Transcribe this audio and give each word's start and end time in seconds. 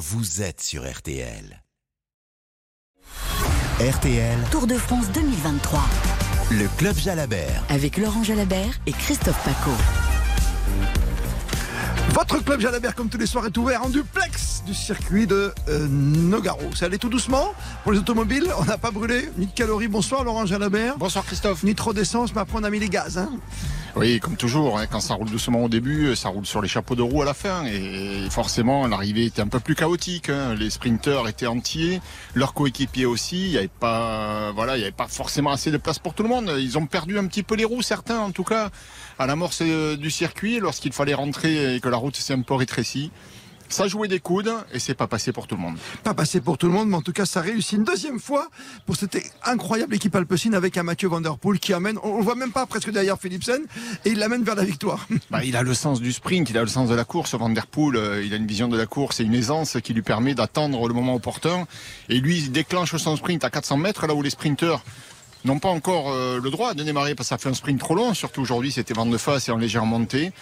vous 0.00 0.40
êtes 0.40 0.62
sur 0.62 0.90
RTL. 0.90 1.62
RTL, 3.80 4.38
Tour 4.50 4.66
de 4.66 4.74
France 4.78 5.10
2023 5.12 5.82
le 6.52 6.66
club 6.78 6.96
Jalabert. 6.96 7.62
avec 7.68 7.96
Laurent 7.98 8.24
Jalabert 8.24 8.80
et 8.86 8.92
Christophe 8.92 9.40
Paco. 9.44 9.70
Votre 12.12 12.42
club 12.42 12.60
Jalabert, 12.60 12.94
comme 12.96 13.08
tous 13.10 13.18
les 13.18 13.26
soirs, 13.26 13.44
est 13.46 13.56
ouvert 13.56 13.84
en 13.84 13.88
duplex 13.90 14.64
du 14.66 14.74
circuit 14.74 15.26
de 15.28 15.52
euh, 15.68 15.86
Nogaro. 15.88 16.70
C'est 16.74 16.86
allé 16.86 16.98
tout 16.98 17.08
doucement 17.10 17.52
pour 17.84 17.92
les 17.92 17.98
automobiles. 17.98 18.50
On 18.58 18.64
n'a 18.64 18.78
pas 18.78 18.90
brûlé 18.90 19.28
ni 19.36 19.46
de 19.46 19.52
calories. 19.52 19.86
Bonsoir 19.86 20.24
Laurent 20.24 20.44
Jalabert. 20.46 20.96
Bonsoir 20.98 21.24
Christophe. 21.26 21.62
Ni 21.62 21.74
trop 21.76 21.92
d'essence, 21.92 22.34
mais 22.34 22.40
après 22.40 22.58
on 22.58 22.64
a 22.64 22.70
mis 22.70 22.80
les 22.80 22.88
gaz. 22.88 23.18
hein. 23.18 23.30
Oui, 23.96 24.20
comme 24.20 24.36
toujours, 24.36 24.78
hein, 24.78 24.86
quand 24.86 25.00
ça 25.00 25.14
roule 25.14 25.28
doucement 25.28 25.64
au 25.64 25.68
début, 25.68 26.14
ça 26.14 26.28
roule 26.28 26.46
sur 26.46 26.62
les 26.62 26.68
chapeaux 26.68 26.94
de 26.94 27.02
roue 27.02 27.22
à 27.22 27.24
la 27.24 27.34
fin. 27.34 27.66
Et 27.66 28.28
forcément, 28.30 28.86
l'arrivée 28.86 29.24
était 29.26 29.42
un 29.42 29.48
peu 29.48 29.58
plus 29.58 29.74
chaotique. 29.74 30.30
hein. 30.30 30.54
Les 30.54 30.70
sprinteurs 30.70 31.28
étaient 31.28 31.48
entiers, 31.48 32.00
leurs 32.34 32.54
coéquipiers 32.54 33.06
aussi. 33.06 33.46
Il 33.46 33.50
n'y 33.50 33.58
avait 33.58 33.68
pas, 33.68 34.52
voilà, 34.52 34.76
il 34.78 34.82
avait 34.82 34.92
pas 34.92 35.08
forcément 35.08 35.50
assez 35.50 35.70
de 35.72 35.76
place 35.76 35.98
pour 35.98 36.14
tout 36.14 36.22
le 36.22 36.28
monde. 36.28 36.52
Ils 36.58 36.78
ont 36.78 36.86
perdu 36.86 37.18
un 37.18 37.26
petit 37.26 37.42
peu 37.42 37.56
les 37.56 37.64
roues, 37.64 37.82
certains 37.82 38.20
en 38.20 38.30
tout 38.30 38.44
cas, 38.44 38.70
à 39.18 39.26
l'amorce 39.26 39.60
euh, 39.62 39.96
du 39.96 40.10
circuit, 40.10 40.60
lorsqu'il 40.60 40.92
fallait 40.92 41.14
rentrer 41.14 41.74
et 41.74 41.80
que 41.80 41.88
la 41.88 41.96
route 41.96 42.16
s'est 42.16 42.34
un 42.34 42.42
peu 42.42 42.54
rétrécie. 42.54 43.10
Ça 43.70 43.86
jouait 43.86 44.08
des 44.08 44.18
coudes 44.18 44.52
et 44.74 44.80
c'est 44.80 44.94
pas 44.94 45.06
passé 45.06 45.32
pour 45.32 45.46
tout 45.46 45.54
le 45.54 45.62
monde. 45.62 45.76
Pas 46.02 46.12
passé 46.12 46.40
pour 46.40 46.58
tout 46.58 46.66
le 46.66 46.72
monde, 46.72 46.88
mais 46.88 46.96
en 46.96 47.02
tout 47.02 47.12
cas, 47.12 47.24
ça 47.24 47.40
réussit 47.40 47.78
une 47.78 47.84
deuxième 47.84 48.18
fois 48.18 48.48
pour 48.84 48.96
cette 48.96 49.16
incroyable 49.44 49.94
équipe 49.94 50.14
Alpecin 50.16 50.52
avec 50.54 50.76
un 50.76 50.82
Mathieu 50.82 51.08
Van 51.08 51.20
Der 51.20 51.38
Poel 51.38 51.60
qui 51.60 51.72
amène, 51.72 51.96
on 52.02 52.18
le 52.18 52.24
voit 52.24 52.34
même 52.34 52.50
pas 52.50 52.66
presque 52.66 52.90
derrière 52.90 53.18
Philipsen, 53.18 53.62
et 54.04 54.10
il 54.10 54.18
l'amène 54.18 54.42
vers 54.42 54.56
la 54.56 54.64
victoire. 54.64 55.06
Bah, 55.30 55.44
il 55.44 55.54
a 55.54 55.62
le 55.62 55.74
sens 55.74 56.00
du 56.00 56.12
sprint, 56.12 56.50
il 56.50 56.58
a 56.58 56.62
le 56.62 56.66
sens 56.66 56.88
de 56.88 56.94
la 56.94 57.04
course. 57.04 57.34
Van 57.34 57.50
Der 57.50 57.68
Poel, 57.68 57.96
euh, 57.96 58.24
il 58.24 58.32
a 58.32 58.36
une 58.36 58.46
vision 58.48 58.66
de 58.66 58.76
la 58.76 58.86
course 58.86 59.20
et 59.20 59.22
une 59.22 59.34
aisance 59.34 59.78
qui 59.80 59.94
lui 59.94 60.02
permet 60.02 60.34
d'attendre 60.34 60.88
le 60.88 60.94
moment 60.94 61.14
opportun. 61.14 61.68
Et 62.08 62.18
lui, 62.18 62.38
il 62.38 62.50
déclenche 62.50 62.96
son 62.96 63.16
sprint 63.16 63.44
à 63.44 63.50
400 63.50 63.76
mètres, 63.76 64.08
là 64.08 64.14
où 64.14 64.22
les 64.22 64.30
sprinteurs 64.30 64.82
n'ont 65.44 65.58
pas 65.58 65.68
encore 65.68 66.10
euh, 66.10 66.40
le 66.42 66.50
droit 66.50 66.74
de 66.74 66.82
démarrer 66.82 67.14
parce 67.14 67.28
que 67.28 67.34
ça 67.34 67.38
fait 67.38 67.48
un 67.48 67.54
sprint 67.54 67.78
trop 67.78 67.94
long. 67.94 68.14
Surtout 68.14 68.40
aujourd'hui, 68.40 68.72
c'était 68.72 68.94
vent 68.94 69.06
de 69.06 69.16
face 69.16 69.48
et 69.48 69.52
en 69.52 69.56
légère 69.56 69.86
montée. 69.86 70.32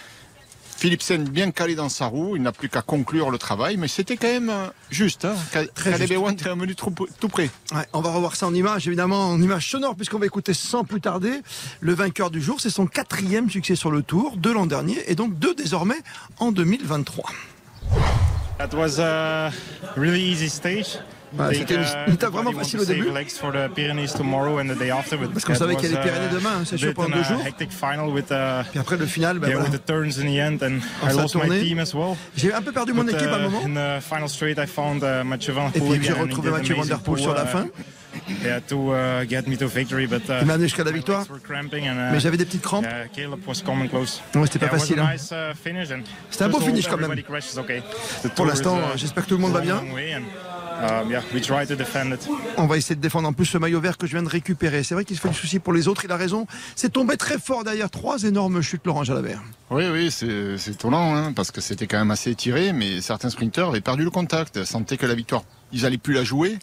Philipsen 0.79 1.25
bien 1.27 1.51
calé 1.51 1.75
dans 1.75 1.89
sa 1.89 2.05
roue, 2.05 2.37
il 2.37 2.41
n'a 2.41 2.53
plus 2.53 2.69
qu'à 2.69 2.81
conclure 2.81 3.31
le 3.31 3.37
travail, 3.37 3.75
mais 3.75 3.89
c'était 3.89 4.15
quand 4.15 4.29
même 4.29 4.49
euh, 4.49 4.67
juste. 4.89 5.25
Hein. 5.25 5.35
Caleb 5.51 5.69
est 6.09 6.15
venu 6.15 6.73
trop- 6.73 6.93
tout 7.19 7.27
près. 7.27 7.49
Ouais, 7.73 7.85
on 7.91 7.99
va 7.99 8.11
revoir 8.11 8.37
ça 8.37 8.47
en 8.47 8.53
image, 8.53 8.87
évidemment, 8.87 9.29
en 9.29 9.41
image 9.41 9.69
sonore, 9.69 9.95
puisqu'on 9.97 10.19
va 10.19 10.25
écouter 10.25 10.53
sans 10.53 10.85
plus 10.85 11.01
tarder 11.01 11.41
le 11.81 11.93
vainqueur 11.93 12.31
du 12.31 12.41
jour. 12.41 12.61
C'est 12.61 12.69
son 12.69 12.87
quatrième 12.87 13.49
succès 13.49 13.75
sur 13.75 13.91
le 13.91 14.03
Tour 14.03 14.37
de 14.37 14.49
l'an 14.51 14.67
dernier, 14.67 14.97
et 15.11 15.15
donc 15.15 15.37
deux 15.37 15.53
désormais 15.53 15.97
en 16.39 16.53
2023. 16.53 17.29
That 18.57 18.69
was 18.73 19.01
a 19.01 19.51
really 19.97 20.31
easy 20.31 20.49
stage. 20.49 20.99
Think, 21.37 21.53
c'était 21.53 21.75
une- 21.75 21.81
uh, 21.81 22.13
étape 22.13 22.31
vraiment 22.31 22.51
facile 22.51 22.79
au 22.79 22.85
début. 22.85 23.09
Parce 25.33 25.45
qu'on 25.45 25.55
savait 25.55 25.75
qu'il 25.75 25.91
y 25.91 25.95
a 25.95 25.97
les 25.97 26.03
Pyrénées 26.09 26.31
uh, 26.31 26.35
demain, 26.35 26.49
hein, 26.59 26.63
c'est 26.65 26.77
sûr, 26.77 26.93
pendant 26.93 27.15
deux 27.15 27.23
jours. 27.23 27.41
uh, 28.31 28.63
Puis 28.71 28.79
après 28.79 28.97
le 28.97 29.05
final, 29.05 29.39
ben 29.39 29.47
voilà. 29.53 29.69
J'ai 32.35 32.53
un 32.53 32.61
peu 32.61 32.71
perdu 32.71 32.93
mon 32.93 33.07
équipe 33.07 33.27
à 33.27 33.35
un 33.35 33.39
uh, 33.39 33.43
moment. 33.43 33.61
In 33.65 33.99
the 33.99 34.01
final 34.01 34.29
straight, 34.29 34.57
I 34.57 34.67
found 34.67 35.03
uh, 35.03 35.23
Mathieu 35.23 35.53
Van 35.53 35.69
Et 35.73 35.79
puis 35.79 36.03
j'ai 36.03 36.13
retrouvé 36.13 36.51
Mathieu 36.51 36.75
Van 36.75 36.85
Der 36.85 36.99
Poel 36.99 37.19
sur 37.19 37.33
la 37.33 37.45
fin. 37.45 37.65
uh, 37.65 38.43
yeah, 38.43 38.59
to 38.61 38.93
uh, 38.93 39.25
get 39.27 39.43
me 39.47 39.55
to 39.57 39.67
victory, 39.67 40.07
but 40.07 40.21
uh, 40.29 40.39
Il 40.41 40.47
m'a 40.47 40.53
amené 40.53 40.67
jusqu'à 40.67 40.83
la 40.83 40.91
victoire. 40.91 41.25
and, 41.87 41.97
uh, 41.97 42.11
Mais 42.11 42.19
j'avais 42.19 42.37
des 42.37 42.45
petites 42.45 42.61
crampes. 42.61 42.85
Ouais, 42.85 43.09
c'était 44.45 44.59
pas 44.59 44.65
Yeah, 44.65 44.69
facile, 44.69 44.99
hein. 44.99 45.09
nice, 45.13 45.31
uh, 45.31 45.53
C'était 46.29 46.43
un 46.43 46.49
beau 46.49 46.59
finish 46.59 46.87
quand 46.87 46.97
même. 46.97 47.11
okay. 47.11 47.81
Pour 48.35 48.45
l'instant, 48.45 48.77
uh, 48.77 48.97
j'espère 48.97 49.23
que 49.23 49.29
tout 49.29 49.35
le 49.35 49.41
monde 49.41 49.53
va 49.53 49.61
bien. 49.61 49.81
Um, 50.79 51.09
yeah, 51.11 51.21
we 51.33 51.41
try 51.41 51.65
to 51.67 51.75
defend 51.75 52.13
it. 52.13 52.27
On 52.57 52.65
va 52.67 52.77
essayer 52.77 52.95
de 52.95 53.01
défendre 53.01 53.27
en 53.27 53.33
plus 53.33 53.45
ce 53.45 53.57
maillot 53.57 53.79
vert 53.81 53.97
que 53.97 54.07
je 54.07 54.13
viens 54.13 54.23
de 54.23 54.29
récupérer. 54.29 54.83
C'est 54.83 54.93
vrai 54.95 55.05
qu'il 55.05 55.15
se 55.15 55.21
fait 55.21 55.29
du 55.29 55.35
souci 55.35 55.59
pour 55.59 55.73
les 55.73 55.87
autres, 55.87 56.05
il 56.05 56.11
a 56.11 56.17
raison. 56.17 56.47
C'est 56.75 56.91
tombé 56.93 57.17
très 57.17 57.37
fort 57.39 57.63
derrière 57.63 57.89
trois 57.89 58.23
énormes 58.23 58.61
chutes, 58.61 58.85
Laurent 58.85 59.03
Jalabert. 59.03 59.41
Oui, 59.69 59.83
oui, 59.91 60.11
c'est 60.11 60.71
étonnant, 60.71 61.15
hein, 61.15 61.33
parce 61.33 61.51
que 61.51 61.61
c'était 61.61 61.87
quand 61.87 61.99
même 61.99 62.11
assez 62.11 62.33
tiré, 62.35 62.73
mais 62.73 63.01
certains 63.01 63.29
sprinteurs 63.29 63.69
avaient 63.69 63.81
perdu 63.81 64.03
le 64.03 64.09
contact, 64.11 64.63
sentaient 64.63 64.97
que 64.97 65.05
la 65.05 65.15
victoire, 65.15 65.43
ils 65.71 65.85
allaient 65.85 65.97
plus 65.97 66.13
la 66.13 66.23
jouer. 66.23 66.57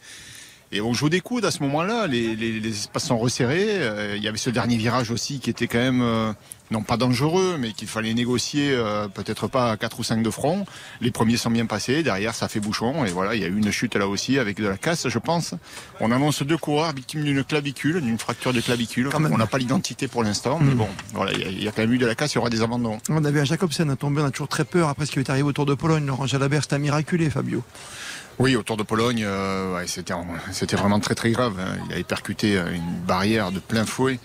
Et 0.72 0.80
on 0.80 0.92
joue 0.92 1.08
des 1.08 1.20
coudes 1.20 1.44
à 1.44 1.52
ce 1.52 1.62
moment-là, 1.62 2.08
les, 2.08 2.34
les- 2.34 2.58
les 2.58 2.70
espaces 2.70 3.04
sont 3.04 3.18
resserrés. 3.18 3.66
euh, 3.68 4.14
Il 4.16 4.22
y 4.24 4.26
avait 4.26 4.36
ce 4.36 4.50
dernier 4.50 4.76
virage 4.76 5.12
aussi 5.12 5.38
qui 5.38 5.48
était 5.48 5.68
quand 5.68 5.78
même, 5.78 6.02
euh, 6.02 6.32
non 6.70 6.82
pas 6.82 6.96
dangereux, 6.96 7.56
mais 7.58 7.72
qu'il 7.72 7.88
fallait 7.88 8.12
négocier, 8.14 8.70
euh, 8.72 9.08
peut-être 9.08 9.46
pas 9.48 9.70
à 9.72 9.76
4 9.76 10.00
ou 10.00 10.02
5 10.04 10.22
de 10.22 10.30
front. 10.30 10.66
Les 11.00 11.10
premiers 11.10 11.36
sont 11.36 11.50
bien 11.50 11.66
passés, 11.66 12.02
derrière 12.02 12.34
ça 12.34 12.48
fait 12.48 12.60
bouchon, 12.60 13.04
et 13.04 13.10
voilà, 13.10 13.34
il 13.34 13.40
y 13.40 13.44
a 13.44 13.48
eu 13.48 13.56
une 13.56 13.70
chute 13.70 13.94
là 13.96 14.08
aussi 14.08 14.38
avec 14.38 14.56
de 14.58 14.66
la 14.66 14.76
casse, 14.76 15.08
je 15.08 15.18
pense. 15.18 15.54
On 16.00 16.10
annonce 16.12 16.42
deux 16.42 16.56
coureurs 16.58 16.92
victimes 16.92 17.22
d'une 17.24 17.44
clavicule, 17.44 18.00
d'une 18.00 18.18
fracture 18.18 18.52
de 18.52 18.60
clavicule. 18.60 19.08
Quand 19.12 19.20
même. 19.20 19.32
On 19.32 19.38
n'a 19.38 19.46
pas 19.46 19.58
l'identité 19.58 20.08
pour 20.08 20.22
l'instant, 20.24 20.58
mais 20.60 20.74
bon, 20.74 20.88
voilà, 21.14 21.32
il 21.32 21.40
y 21.40 21.44
a- 21.44 21.48
il 21.48 21.62
y, 21.64 21.68
a 21.68 21.72
quand 21.72 21.82
même 21.82 21.92
eu 21.92 21.98
de 21.98 22.06
la 22.06 22.14
casse, 22.14 22.32
il 22.32 22.36
y 22.36 22.38
aura 22.38 22.50
des 22.50 22.62
abandons. 22.62 22.98
On 23.08 23.24
a 23.24 23.30
vu 23.30 23.40
un 23.40 23.44
Jacobsen 23.44 23.88
à 23.90 23.96
tomber, 23.96 24.20
on 24.22 24.26
a 24.26 24.30
toujours 24.30 24.48
très 24.48 24.64
peur 24.64 24.88
après 24.88 25.06
ce 25.06 25.12
qui 25.12 25.18
est 25.20 25.30
arrivé 25.30 25.46
autour 25.46 25.66
de 25.66 25.74
Pologne. 25.74 26.04
Laurent 26.06 26.26
Jalabert, 26.26 26.62
c'est 26.68 26.74
un 26.74 26.78
miraculé, 26.78 27.30
Fabio. 27.30 27.62
Oui, 28.38 28.54
autour 28.54 28.76
de 28.76 28.82
Pologne, 28.82 29.22
euh, 29.24 29.74
ouais, 29.76 29.86
c'était 29.86 30.12
c'était 30.52 30.76
vraiment 30.76 31.00
très 31.00 31.14
très 31.14 31.30
grave. 31.30 31.54
hein. 31.58 31.76
Il 31.88 31.92
avait 31.94 32.04
percuté 32.04 32.58
euh, 32.58 32.70
une 32.74 33.00
barrière 33.06 33.50
de 33.50 33.60
plein 33.60 33.86
fouet. 33.86 34.18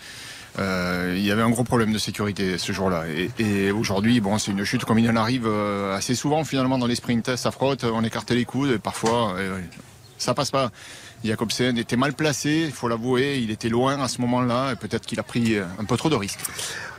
Euh, 0.60 1.14
il 1.16 1.24
y 1.24 1.32
avait 1.32 1.42
un 1.42 1.50
gros 1.50 1.64
problème 1.64 1.94
de 1.94 1.98
sécurité 1.98 2.58
ce 2.58 2.72
jour-là. 2.72 3.06
Et, 3.40 3.72
aujourd'hui, 3.72 4.20
bon, 4.20 4.38
c'est 4.38 4.52
une 4.52 4.64
chute 4.64 4.86
comme 4.86 5.00
il 5.00 5.10
en 5.10 5.16
arrive 5.16 5.48
euh, 5.48 5.96
assez 5.96 6.16
souvent 6.16 6.44
finalement 6.44 6.78
dans 6.78 6.88
les 6.88 6.96
sprints. 6.96 7.36
Ça 7.36 7.52
frotte, 7.52 7.84
on 7.84 8.04
écarte 8.04 8.32
les 8.32 8.46
coudes 8.46 8.72
et 8.72 8.80
parfois 8.80 9.36
euh, 9.38 9.60
ça 10.18 10.34
passe 10.34 10.52
pas. 10.52 10.72
Jacobsen 11.24 11.78
était 11.78 11.98
mal 11.98 12.14
placé, 12.14 12.64
il 12.66 12.72
faut 12.72 12.88
l'avouer. 12.88 13.40
Il 13.40 13.52
était 13.52 13.70
loin 13.70 14.02
à 14.02 14.08
ce 14.08 14.20
moment-là 14.22 14.74
et 14.74 14.76
peut-être 14.76 15.06
qu'il 15.06 15.20
a 15.20 15.24
pris 15.24 15.58
un 15.58 15.86
peu 15.86 15.96
trop 15.96 16.10
de 16.10 16.16
risques. 16.16 16.40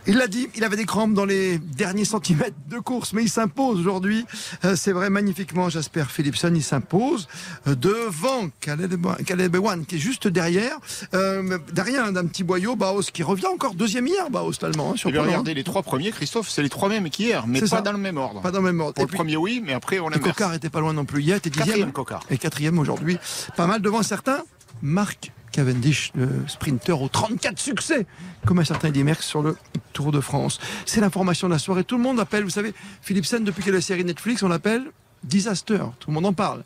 Il 0.06 0.16
l'a 0.16 0.26
dit, 0.26 0.48
il 0.56 0.64
avait 0.64 0.76
des 0.76 0.84
crampes 0.84 1.14
dans 1.14 1.24
les 1.24 1.58
derniers 1.58 2.04
centimètres 2.04 2.56
de 2.68 2.78
course, 2.78 3.12
mais 3.12 3.22
il 3.22 3.28
s'impose 3.28 3.78
aujourd'hui. 3.78 4.24
Euh, 4.64 4.74
c'est 4.74 4.92
vrai, 4.92 5.10
magnifiquement, 5.10 5.68
Jasper 5.68 6.04
Philipson, 6.08 6.52
il 6.54 6.62
s'impose 6.62 7.28
euh, 7.68 7.76
devant 7.76 8.50
Caleb 8.60 9.54
Ewan, 9.54 9.86
qui 9.86 9.96
est 9.96 10.00
juste 10.00 10.26
derrière. 10.26 10.76
Euh, 11.14 11.58
derrière 11.72 12.10
d'un 12.12 12.26
petit 12.26 12.42
boyau, 12.42 12.74
Baos, 12.74 13.02
qui 13.12 13.22
revient 13.22 13.46
encore 13.46 13.74
deuxième 13.74 14.06
hier, 14.08 14.28
Baos, 14.28 14.52
l'allemand, 14.60 14.92
hein, 14.92 14.96
sur 14.96 15.10
Polo, 15.10 15.22
hein. 15.22 15.26
regardez, 15.26 15.54
les 15.54 15.64
trois 15.64 15.82
premiers, 15.82 16.10
Christophe, 16.10 16.48
c'est 16.48 16.62
les 16.62 16.68
trois 16.68 16.88
mêmes 16.88 17.08
qu'hier, 17.08 17.46
mais 17.46 17.60
pas 17.60 17.66
ça. 17.66 17.80
dans 17.80 17.92
le 17.92 17.98
même 17.98 18.16
ordre. 18.16 18.40
Pas 18.40 18.50
dans 18.50 18.60
le 18.60 18.66
même 18.66 18.80
ordre. 18.80 18.94
Pour 18.94 19.02
Et 19.02 19.04
le 19.04 19.08
puis, 19.08 19.16
premier, 19.16 19.36
oui, 19.36 19.62
mais 19.64 19.72
après, 19.72 20.00
on 20.00 20.10
et 20.10 20.16
inverse. 20.16 20.36
Cocard 20.36 20.54
était 20.54 20.70
pas 20.70 20.80
loin 20.80 20.92
non 20.92 21.04
plus 21.04 21.22
hier, 21.22 21.36
était 21.36 21.50
dixième. 21.50 21.66
Quatrième 21.68 21.92
Cocard. 21.92 22.24
Et 22.28 22.38
quatrième 22.38 22.78
aujourd'hui. 22.78 23.18
Pas 23.56 23.66
mal 23.66 23.80
devant 23.80 24.02
certains. 24.02 24.42
Marc 24.82 25.30
Cavendish, 25.52 26.12
le 26.16 26.28
sprinter 26.48 27.00
aux 27.00 27.08
34 27.08 27.58
succès, 27.58 28.06
comme 28.46 28.58
un 28.58 28.64
certain 28.64 28.88
Eddy 28.88 29.04
sur 29.20 29.42
le 29.42 29.56
Tour 29.92 30.10
de 30.10 30.20
France. 30.20 30.58
C'est 30.86 31.00
l'information 31.00 31.46
de 31.46 31.52
la 31.52 31.58
soirée. 31.58 31.84
Tout 31.84 31.96
le 31.96 32.02
monde 32.02 32.18
appelle, 32.18 32.44
vous 32.44 32.50
savez, 32.50 32.72
Philipsen, 33.02 33.44
depuis 33.44 33.62
qu'il 33.62 33.70
y 33.70 33.74
a 33.74 33.78
la 33.78 33.82
série 33.82 34.04
Netflix, 34.04 34.42
on 34.42 34.48
l'appelle 34.48 34.84
Disaster. 35.22 35.78
Tout 36.00 36.10
le 36.10 36.14
monde 36.14 36.26
en 36.26 36.32
parle. 36.32 36.64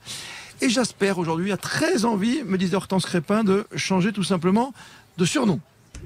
Et 0.62 0.70
Jasper, 0.70 1.12
aujourd'hui, 1.16 1.52
a 1.52 1.58
très 1.58 2.04
envie, 2.04 2.42
me 2.44 2.56
disait 2.56 2.76
Hortense 2.76 3.04
Crépin, 3.04 3.44
de 3.44 3.66
changer 3.74 4.12
tout 4.12 4.22
simplement 4.22 4.72
de 5.18 5.24
surnom. 5.24 5.60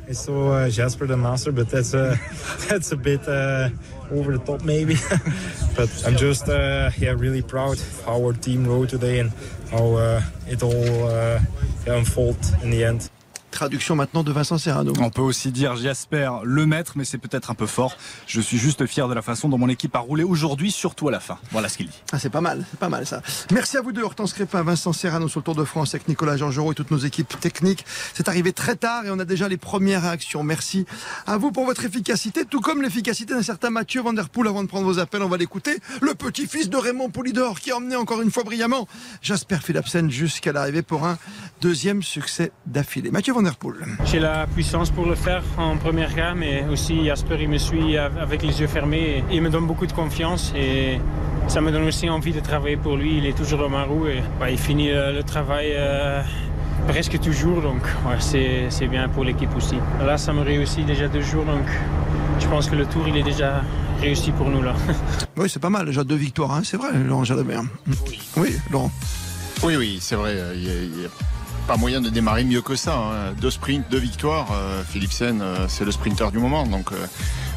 I 0.08 0.14
saw 0.14 0.52
uh, 0.52 0.70
Jasper 0.70 1.06
the 1.06 1.16
Master, 1.16 1.52
but 1.52 1.68
that's 1.68 1.94
a 1.94 2.16
that's 2.68 2.92
a 2.92 2.96
bit 2.96 3.20
uh, 3.28 3.68
over 4.10 4.36
the 4.36 4.44
top 4.44 4.62
maybe. 4.64 4.94
but 5.76 5.90
I'm 6.06 6.16
just 6.16 6.48
uh, 6.48 6.90
yeah 6.98 7.14
really 7.16 7.42
proud 7.42 7.78
how 8.04 8.22
our 8.24 8.32
team 8.32 8.66
rode 8.66 8.88
today 8.88 9.18
and 9.20 9.32
how 9.70 9.94
uh, 9.94 10.22
it 10.46 10.62
all 10.62 11.08
uh, 11.08 11.40
unfolded 11.86 12.62
in 12.62 12.70
the 12.70 12.84
end. 12.84 13.10
Traduction 13.50 13.96
maintenant 13.96 14.22
de 14.22 14.32
Vincent 14.32 14.58
Serrano. 14.58 14.92
On 15.00 15.10
peut 15.10 15.22
aussi 15.22 15.50
dire 15.50 15.76
Jasper 15.76 16.30
le 16.44 16.66
maître, 16.66 16.92
mais 16.96 17.04
c'est 17.04 17.18
peut-être 17.18 17.50
un 17.50 17.54
peu 17.54 17.66
fort. 17.66 17.96
Je 18.26 18.40
suis 18.40 18.58
juste 18.58 18.86
fier 18.86 19.08
de 19.08 19.14
la 19.14 19.22
façon 19.22 19.48
dont 19.48 19.58
mon 19.58 19.68
équipe 19.68 19.94
a 19.96 19.98
roulé 19.98 20.22
aujourd'hui, 20.22 20.70
surtout 20.70 21.08
à 21.08 21.10
la 21.10 21.20
fin. 21.20 21.38
Voilà 21.50 21.68
ce 21.68 21.76
qu'il 21.76 21.88
dit. 21.88 22.02
Ah, 22.12 22.18
c'est 22.18 22.30
pas 22.30 22.40
mal, 22.40 22.64
c'est 22.70 22.78
pas 22.78 22.88
mal 22.88 23.06
ça. 23.06 23.22
Merci 23.52 23.76
à 23.76 23.82
vous 23.82 23.92
deux, 23.92 24.02
Hortense 24.02 24.32
Crépin, 24.32 24.62
Vincent 24.62 24.92
Serrano 24.92 25.28
sur 25.28 25.40
le 25.40 25.44
Tour 25.44 25.54
de 25.54 25.64
France 25.64 25.94
avec 25.94 26.08
Nicolas 26.08 26.36
Georgerot 26.36 26.72
et 26.72 26.74
toutes 26.74 26.90
nos 26.90 26.98
équipes 26.98 27.38
techniques. 27.40 27.84
C'est 28.14 28.28
arrivé 28.28 28.52
très 28.52 28.76
tard 28.76 29.04
et 29.04 29.10
on 29.10 29.18
a 29.18 29.24
déjà 29.24 29.48
les 29.48 29.56
premières 29.56 30.02
réactions. 30.02 30.42
Merci 30.42 30.86
à 31.26 31.36
vous 31.36 31.52
pour 31.52 31.66
votre 31.66 31.84
efficacité, 31.84 32.44
tout 32.44 32.60
comme 32.60 32.82
l'efficacité 32.82 33.34
d'un 33.34 33.42
certain 33.42 33.70
Mathieu 33.70 34.02
Van 34.02 34.12
Der 34.12 34.28
Poel. 34.28 34.48
Avant 34.48 34.62
de 34.62 34.68
prendre 34.68 34.86
vos 34.86 34.98
appels, 34.98 35.22
on 35.22 35.28
va 35.28 35.36
l'écouter. 35.36 35.78
Le 36.00 36.14
petit-fils 36.14 36.70
de 36.70 36.76
Raymond 36.76 37.10
Poulidor 37.10 37.60
qui 37.60 37.70
a 37.70 37.76
emmené 37.76 37.94
encore 37.96 38.22
une 38.22 38.30
fois 38.30 38.42
brillamment 38.42 38.88
Jasper 39.22 39.58
Philipsen 39.62 40.10
jusqu'à 40.10 40.52
l'arrivée 40.52 40.82
pour 40.82 41.04
un 41.04 41.18
deuxième 41.60 42.02
succès 42.02 42.52
d'affilée. 42.66 43.10
Mathieu 43.10 43.32
Van 43.32 43.39
Der 43.42 43.54
Poel. 43.54 43.76
J'ai 44.04 44.18
la 44.18 44.46
puissance 44.46 44.90
pour 44.90 45.06
le 45.06 45.14
faire 45.14 45.42
en 45.56 45.76
première 45.76 46.14
gamme, 46.14 46.38
mais 46.40 46.64
aussi 46.70 47.04
Jasper, 47.06 47.38
il 47.40 47.48
me 47.48 47.58
suit 47.58 47.96
avec 47.96 48.42
les 48.42 48.60
yeux 48.60 48.66
fermés. 48.66 49.24
Et 49.30 49.36
il 49.36 49.42
me 49.42 49.50
donne 49.50 49.66
beaucoup 49.66 49.86
de 49.86 49.92
confiance 49.92 50.52
et 50.56 50.98
ça 51.48 51.60
me 51.60 51.72
donne 51.72 51.84
aussi 51.84 52.08
envie 52.10 52.32
de 52.32 52.40
travailler 52.40 52.76
pour 52.76 52.96
lui. 52.96 53.18
Il 53.18 53.26
est 53.26 53.36
toujours 53.36 53.58
dans 53.58 53.68
ma 53.68 53.84
roue 53.84 54.06
et 54.06 54.22
ouais, 54.40 54.52
il 54.52 54.58
finit 54.58 54.90
euh, 54.90 55.12
le 55.12 55.22
travail 55.22 55.72
euh, 55.74 56.22
presque 56.88 57.18
toujours, 57.20 57.62
donc 57.62 57.82
ouais, 58.06 58.16
c'est 58.18 58.66
c'est 58.68 58.86
bien 58.86 59.08
pour 59.08 59.24
l'équipe 59.24 59.54
aussi. 59.56 59.76
Là, 60.04 60.18
ça 60.18 60.32
me 60.32 60.42
réussit 60.42 60.84
déjà 60.86 61.08
deux 61.08 61.22
jours, 61.22 61.44
donc 61.44 61.66
je 62.40 62.46
pense 62.46 62.68
que 62.68 62.76
le 62.76 62.86
tour, 62.86 63.06
il 63.08 63.16
est 63.16 63.22
déjà 63.22 63.62
réussi 64.00 64.32
pour 64.32 64.48
nous 64.48 64.62
là. 64.62 64.74
Oui, 65.36 65.48
c'est 65.48 65.60
pas 65.60 65.70
mal 65.70 65.86
déjà 65.86 66.04
deux 66.04 66.16
victoires, 66.16 66.52
hein, 66.52 66.60
c'est 66.64 66.76
vrai, 66.76 66.90
Laurent 67.06 67.24
Jalabert. 67.24 67.62
Oui, 68.36 68.56
Laurent. 68.70 68.90
Oui, 69.62 69.76
oui, 69.76 69.98
c'est 70.00 70.16
vrai. 70.16 70.36
Il 70.56 70.68
a, 70.68 71.08
pas 71.70 71.76
moyen 71.76 72.00
de 72.00 72.10
démarrer 72.10 72.42
mieux 72.42 72.62
que 72.62 72.74
ça. 72.74 72.96
Hein. 72.96 73.32
Deux 73.40 73.52
sprints, 73.52 73.88
deux 73.92 74.00
victoires. 74.00 74.48
Euh, 74.52 74.82
Philipsen, 74.82 75.40
euh, 75.40 75.66
c'est 75.68 75.84
le 75.84 75.92
sprinter 75.92 76.32
du 76.32 76.38
moment. 76.38 76.66
Donc, 76.66 76.90
euh, 76.90 77.06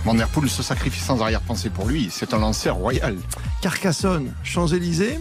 Van 0.06 0.16
se 0.48 0.62
sacrifie 0.62 1.00
sans 1.00 1.20
arrière-pensée 1.20 1.72
pour 1.72 1.88
lui. 1.88 2.10
C'est 2.12 2.32
un 2.36 2.38
lanceur 2.38 2.76
royal. 2.76 3.18
Carcassonne, 3.64 4.32
Champs-Élysées, 4.44 5.20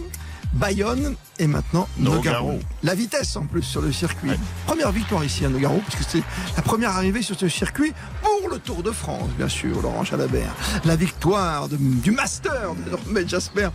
Bayonne 0.53 1.15
et 1.39 1.47
maintenant 1.47 1.87
Nogaro. 1.97 2.17
Nogaro. 2.47 2.59
La 2.83 2.95
vitesse 2.95 3.35
en 3.35 3.45
plus 3.45 3.63
sur 3.63 3.81
le 3.81 3.91
circuit. 3.91 4.31
Première 4.65 4.91
victoire 4.91 5.23
ici 5.23 5.45
à 5.45 5.49
Nogaro, 5.49 5.81
puisque 5.87 6.09
c'est 6.09 6.23
la 6.55 6.61
première 6.61 6.91
arrivée 6.91 7.21
sur 7.21 7.37
ce 7.37 7.47
circuit 7.49 7.93
pour 8.21 8.49
le 8.49 8.59
Tour 8.59 8.83
de 8.83 8.91
France, 8.91 9.29
bien 9.37 9.49
sûr, 9.49 9.81
Laurent 9.81 10.03
Jalabert. 10.03 10.53
La 10.85 10.95
victoire 10.95 11.67
de- 11.69 11.77
du 11.77 12.11
Master 12.11 12.75
de 12.85 12.91
Norman 12.91 13.27
Jasper 13.27 13.69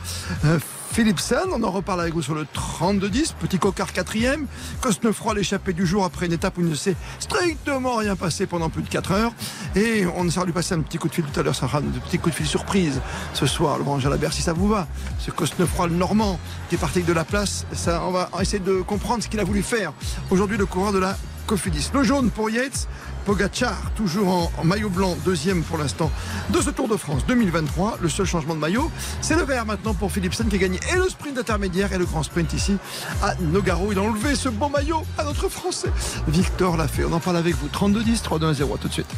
euh, 0.45 0.59
Philipsen. 0.93 1.49
On 1.53 1.63
en 1.65 1.71
reparle 1.71 2.01
avec 2.01 2.15
vous 2.15 2.23
sur 2.23 2.35
le 2.35 2.47
32-10. 2.55 3.35
Petit 3.39 3.59
cocard 3.59 3.93
quatrième. 3.93 4.47
Cosnefroy 4.81 5.35
l'échappée 5.35 5.73
du 5.75 5.87
jour 5.87 6.05
après 6.05 6.27
une 6.27 6.33
étape 6.33 6.57
où 6.59 6.63
il 6.63 6.69
ne 6.69 6.75
s'est 6.75 6.97
strictement 7.19 7.97
rien 7.97 8.17
passé 8.17 8.47
pendant 8.47 8.71
plus 8.71 8.83
de 8.83 8.89
4 8.89 9.13
heures. 9.13 9.33
Et 9.77 10.07
on 10.17 10.27
essaiera 10.27 10.43
de 10.43 10.47
lui 10.47 10.55
passer 10.55 10.75
un 10.75 10.81
petit 10.81 10.97
coup 10.99 11.09
de 11.09 11.15
fil 11.15 11.25
tout 11.25 11.39
à 11.39 11.43
l'heure. 11.43 11.55
Ça 11.55 11.67
sera 11.67 11.79
un 11.79 11.83
petit 11.83 12.19
coup 12.19 12.31
de 12.31 12.35
fil 12.35 12.47
surprise 12.47 13.01
ce 13.35 13.47
soir, 13.47 13.79
Laurent 13.79 13.99
Jalabert, 14.01 14.33
si 14.33 14.41
ça 14.43 14.53
vous 14.55 14.69
va. 14.69 14.87
Ce 15.19 15.31
Cosnefroy 15.31 15.89
le 15.89 15.95
Normand 15.97 16.39
qui 16.69 16.77
est 16.77 16.79
parti 16.79 17.03
de 17.03 17.13
la 17.13 17.25
place. 17.25 17.58
Ça, 17.73 18.03
on 18.07 18.11
va 18.11 18.31
essayer 18.41 18.59
de 18.59 18.81
comprendre 18.83 19.23
ce 19.23 19.29
qu'il 19.29 19.41
a 19.41 19.45
voulu 19.45 19.63
faire. 19.63 19.93
Aujourd'hui, 20.31 20.57
le 20.57 20.67
coureur 20.67 20.93
de 20.93 20.99
la 20.99 21.17
Cofidis. 21.47 21.91
Le 21.95 22.03
jaune 22.03 22.31
pour 22.31 22.51
Yates. 22.51 22.89
Pogacar, 23.25 23.91
toujours 23.95 24.29
en, 24.29 24.53
en 24.57 24.65
maillot 24.65 24.89
blanc, 24.89 25.15
deuxième 25.23 25.63
pour 25.63 25.77
l'instant 25.77 26.11
de 26.49 26.63
ce 26.63 26.71
Tour 26.71 26.89
de 26.89 26.97
France 26.97 27.27
2023. 27.27 27.99
Le 28.01 28.09
seul 28.09 28.25
changement 28.25 28.55
de 28.55 28.61
maillot, 28.61 28.91
c'est 29.21 29.37
le 29.37 29.43
vert 29.43 29.67
maintenant 29.67 29.93
pour 29.93 30.11
Philipsen 30.11 30.49
qui 30.49 30.55
a 30.57 30.59
gagné 30.59 30.81
et 30.91 30.97
le 30.97 31.11
sprint 31.11 31.37
intermédiaire 31.37 31.93
et 31.93 31.99
le 31.99 32.07
grand 32.07 32.23
sprint 32.23 32.55
ici 32.55 32.79
à 33.23 33.35
Nogaro. 33.35 33.93
Il 33.93 33.99
a 33.99 34.03
enlevé 34.03 34.35
ce 34.35 34.49
beau 34.49 34.71
maillot 34.71 35.03
à 35.19 35.25
notre 35.25 35.51
Français. 35.51 35.91
Victor 36.27 36.79
l'a 36.79 36.89
fait. 36.89 37.05
On 37.05 37.13
en 37.13 37.21
parle 37.21 37.37
avec 37.37 37.55
vous. 37.57 37.69
32-10, 37.69 38.23
3-2-1-0. 38.23 38.75
À 38.75 38.79
tout 38.79 38.89
de 38.89 38.93
suite. 38.95 39.11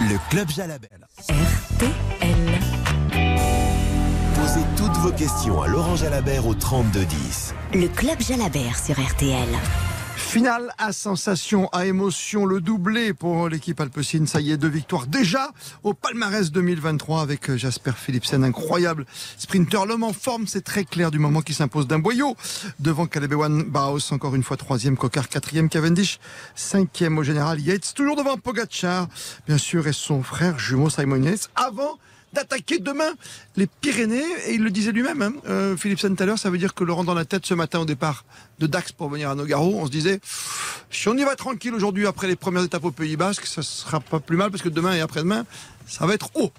Le 0.00 0.16
Club 0.30 0.48
Jalabert. 0.48 0.88
RTL. 1.28 2.25
Posez 4.46 4.64
toutes 4.76 4.96
vos 4.98 5.10
questions 5.10 5.60
à 5.60 5.66
Laurent 5.66 5.96
Jalabert 5.96 6.46
au 6.46 6.54
3210. 6.54 7.52
Le 7.74 7.88
club 7.88 8.20
Jalabert 8.20 8.78
sur 8.78 8.94
RTL. 8.94 9.48
Finale 10.14 10.72
à 10.78 10.92
sensation, 10.92 11.68
à 11.72 11.86
émotion, 11.86 12.46
le 12.46 12.60
doublé 12.60 13.12
pour 13.12 13.48
l'équipe 13.48 13.80
alpecin. 13.80 14.24
Ça 14.26 14.40
y 14.40 14.52
est, 14.52 14.56
deux 14.56 14.68
victoires 14.68 15.08
déjà 15.08 15.50
au 15.82 15.94
palmarès 15.94 16.52
2023 16.52 17.22
avec 17.22 17.50
euh, 17.50 17.56
Jasper 17.56 17.90
Philipsen, 17.96 18.44
incroyable 18.44 19.04
sprinter. 19.36 19.84
L'homme 19.84 20.04
en 20.04 20.12
forme, 20.12 20.46
c'est 20.46 20.62
très 20.62 20.84
clair 20.84 21.10
du 21.10 21.18
moment 21.18 21.40
qui 21.40 21.52
s'impose 21.52 21.88
d'un 21.88 21.98
boyau 21.98 22.36
devant 22.78 23.06
Caleb 23.06 23.32
Ewan 23.32 23.64
Baos, 23.64 24.12
encore 24.12 24.36
une 24.36 24.44
fois 24.44 24.56
troisième, 24.56 24.96
Cocard 24.96 25.28
quatrième, 25.28 25.68
Cavendish 25.68 26.20
cinquième 26.54 27.18
au 27.18 27.24
général, 27.24 27.58
Yates 27.58 27.94
toujours 27.96 28.14
devant 28.14 28.36
Pogacar, 28.36 29.08
bien 29.48 29.58
sûr, 29.58 29.88
et 29.88 29.92
son 29.92 30.22
frère 30.22 30.56
jumeau 30.56 30.88
Simon 30.88 31.20
Yates 31.20 31.50
avant 31.56 31.98
d'attaquer 32.32 32.78
demain 32.78 33.10
les 33.56 33.66
Pyrénées. 33.66 34.24
Et 34.46 34.54
il 34.54 34.62
le 34.62 34.70
disait 34.70 34.92
lui-même, 34.92 35.22
hein, 35.22 35.32
euh, 35.48 35.76
à 36.18 36.24
l'heure, 36.24 36.38
ça 36.38 36.50
veut 36.50 36.58
dire 36.58 36.74
que 36.74 36.84
le 36.84 36.92
rendant 36.92 37.14
la 37.14 37.24
tête 37.24 37.46
ce 37.46 37.54
matin 37.54 37.80
au 37.80 37.84
départ 37.84 38.24
de 38.58 38.66
Dax 38.66 38.92
pour 38.92 39.08
venir 39.08 39.30
à 39.30 39.34
Nogaro, 39.34 39.74
on 39.76 39.86
se 39.86 39.90
disait, 39.90 40.20
si 40.90 41.08
on 41.08 41.16
y 41.16 41.24
va 41.24 41.36
tranquille 41.36 41.74
aujourd'hui 41.74 42.06
après 42.06 42.26
les 42.26 42.36
premières 42.36 42.64
étapes 42.64 42.84
au 42.84 42.90
Pays 42.90 43.16
Basque, 43.16 43.46
ça 43.46 43.62
sera 43.62 44.00
pas 44.00 44.20
plus 44.20 44.36
mal 44.36 44.50
parce 44.50 44.62
que 44.62 44.68
demain 44.68 44.94
et 44.94 45.00
après-demain, 45.00 45.44
ça 45.86 46.06
va 46.06 46.14
être 46.14 46.30
haut. 46.34 46.50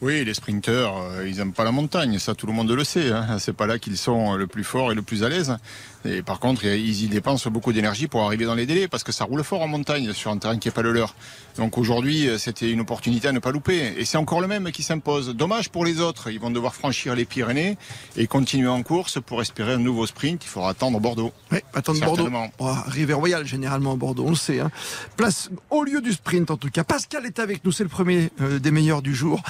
Oui, 0.00 0.24
les 0.24 0.32
sprinteurs, 0.32 0.96
euh, 0.96 1.28
ils 1.28 1.40
aiment 1.40 1.52
pas 1.52 1.64
la 1.64 1.72
montagne, 1.72 2.18
ça 2.18 2.34
tout 2.34 2.46
le 2.46 2.54
monde 2.54 2.70
le 2.70 2.84
sait. 2.84 3.10
Hein. 3.12 3.38
C'est 3.38 3.52
pas 3.52 3.66
là 3.66 3.78
qu'ils 3.78 3.98
sont 3.98 4.34
le 4.34 4.46
plus 4.46 4.64
forts 4.64 4.92
et 4.92 4.94
le 4.94 5.02
plus 5.02 5.24
à 5.24 5.28
l'aise. 5.28 5.58
Et 6.06 6.22
par 6.22 6.40
contre, 6.40 6.64
ils 6.64 7.04
y 7.04 7.08
dépensent 7.08 7.50
beaucoup 7.50 7.74
d'énergie 7.74 8.06
pour 8.06 8.22
arriver 8.22 8.46
dans 8.46 8.54
les 8.54 8.64
délais 8.64 8.88
parce 8.88 9.04
que 9.04 9.12
ça 9.12 9.24
roule 9.24 9.44
fort 9.44 9.60
en 9.60 9.68
montagne 9.68 10.14
sur 10.14 10.30
un 10.30 10.38
terrain 10.38 10.56
qui 10.56 10.68
est 10.68 10.70
pas 10.70 10.80
le 10.80 10.92
leur. 10.92 11.14
Donc 11.58 11.76
aujourd'hui, 11.76 12.26
euh, 12.28 12.38
c'était 12.38 12.70
une 12.70 12.80
opportunité 12.80 13.28
à 13.28 13.32
ne 13.32 13.40
pas 13.40 13.50
louper. 13.50 13.92
Et 13.98 14.06
c'est 14.06 14.16
encore 14.16 14.40
le 14.40 14.46
même 14.46 14.72
qui 14.72 14.82
s'impose. 14.82 15.34
Dommage 15.36 15.68
pour 15.68 15.84
les 15.84 16.00
autres, 16.00 16.30
ils 16.30 16.40
vont 16.40 16.50
devoir 16.50 16.74
franchir 16.74 17.14
les 17.14 17.26
Pyrénées 17.26 17.76
et 18.16 18.26
continuer 18.26 18.68
en 18.68 18.82
course 18.82 19.18
pour 19.20 19.42
espérer 19.42 19.74
un 19.74 19.78
nouveau 19.78 20.06
sprint. 20.06 20.42
Il 20.42 20.48
faudra 20.48 20.70
attendre 20.70 20.98
Bordeaux. 20.98 21.32
Oui, 21.52 21.58
attendre 21.74 22.00
Bordeaux. 22.00 22.30
Oh, 22.58 22.72
Rivière 22.86 23.18
Royale, 23.18 23.44
généralement 23.46 23.98
Bordeaux, 23.98 24.24
on 24.26 24.30
le 24.30 24.36
sait. 24.36 24.60
hein. 24.60 24.70
Place 25.18 25.50
au 25.68 25.84
lieu 25.84 26.00
du 26.00 26.12
sprint, 26.14 26.50
en 26.50 26.56
tout 26.56 26.70
cas. 26.70 26.84
Pascal 26.84 27.26
est 27.26 27.38
avec 27.38 27.62
nous, 27.66 27.72
c'est 27.72 27.82
le 27.82 27.90
premier 27.90 28.30
euh, 28.40 28.58
des 28.60 28.70
meilleurs 28.70 29.02
du 29.02 29.14
jour. 29.14 29.42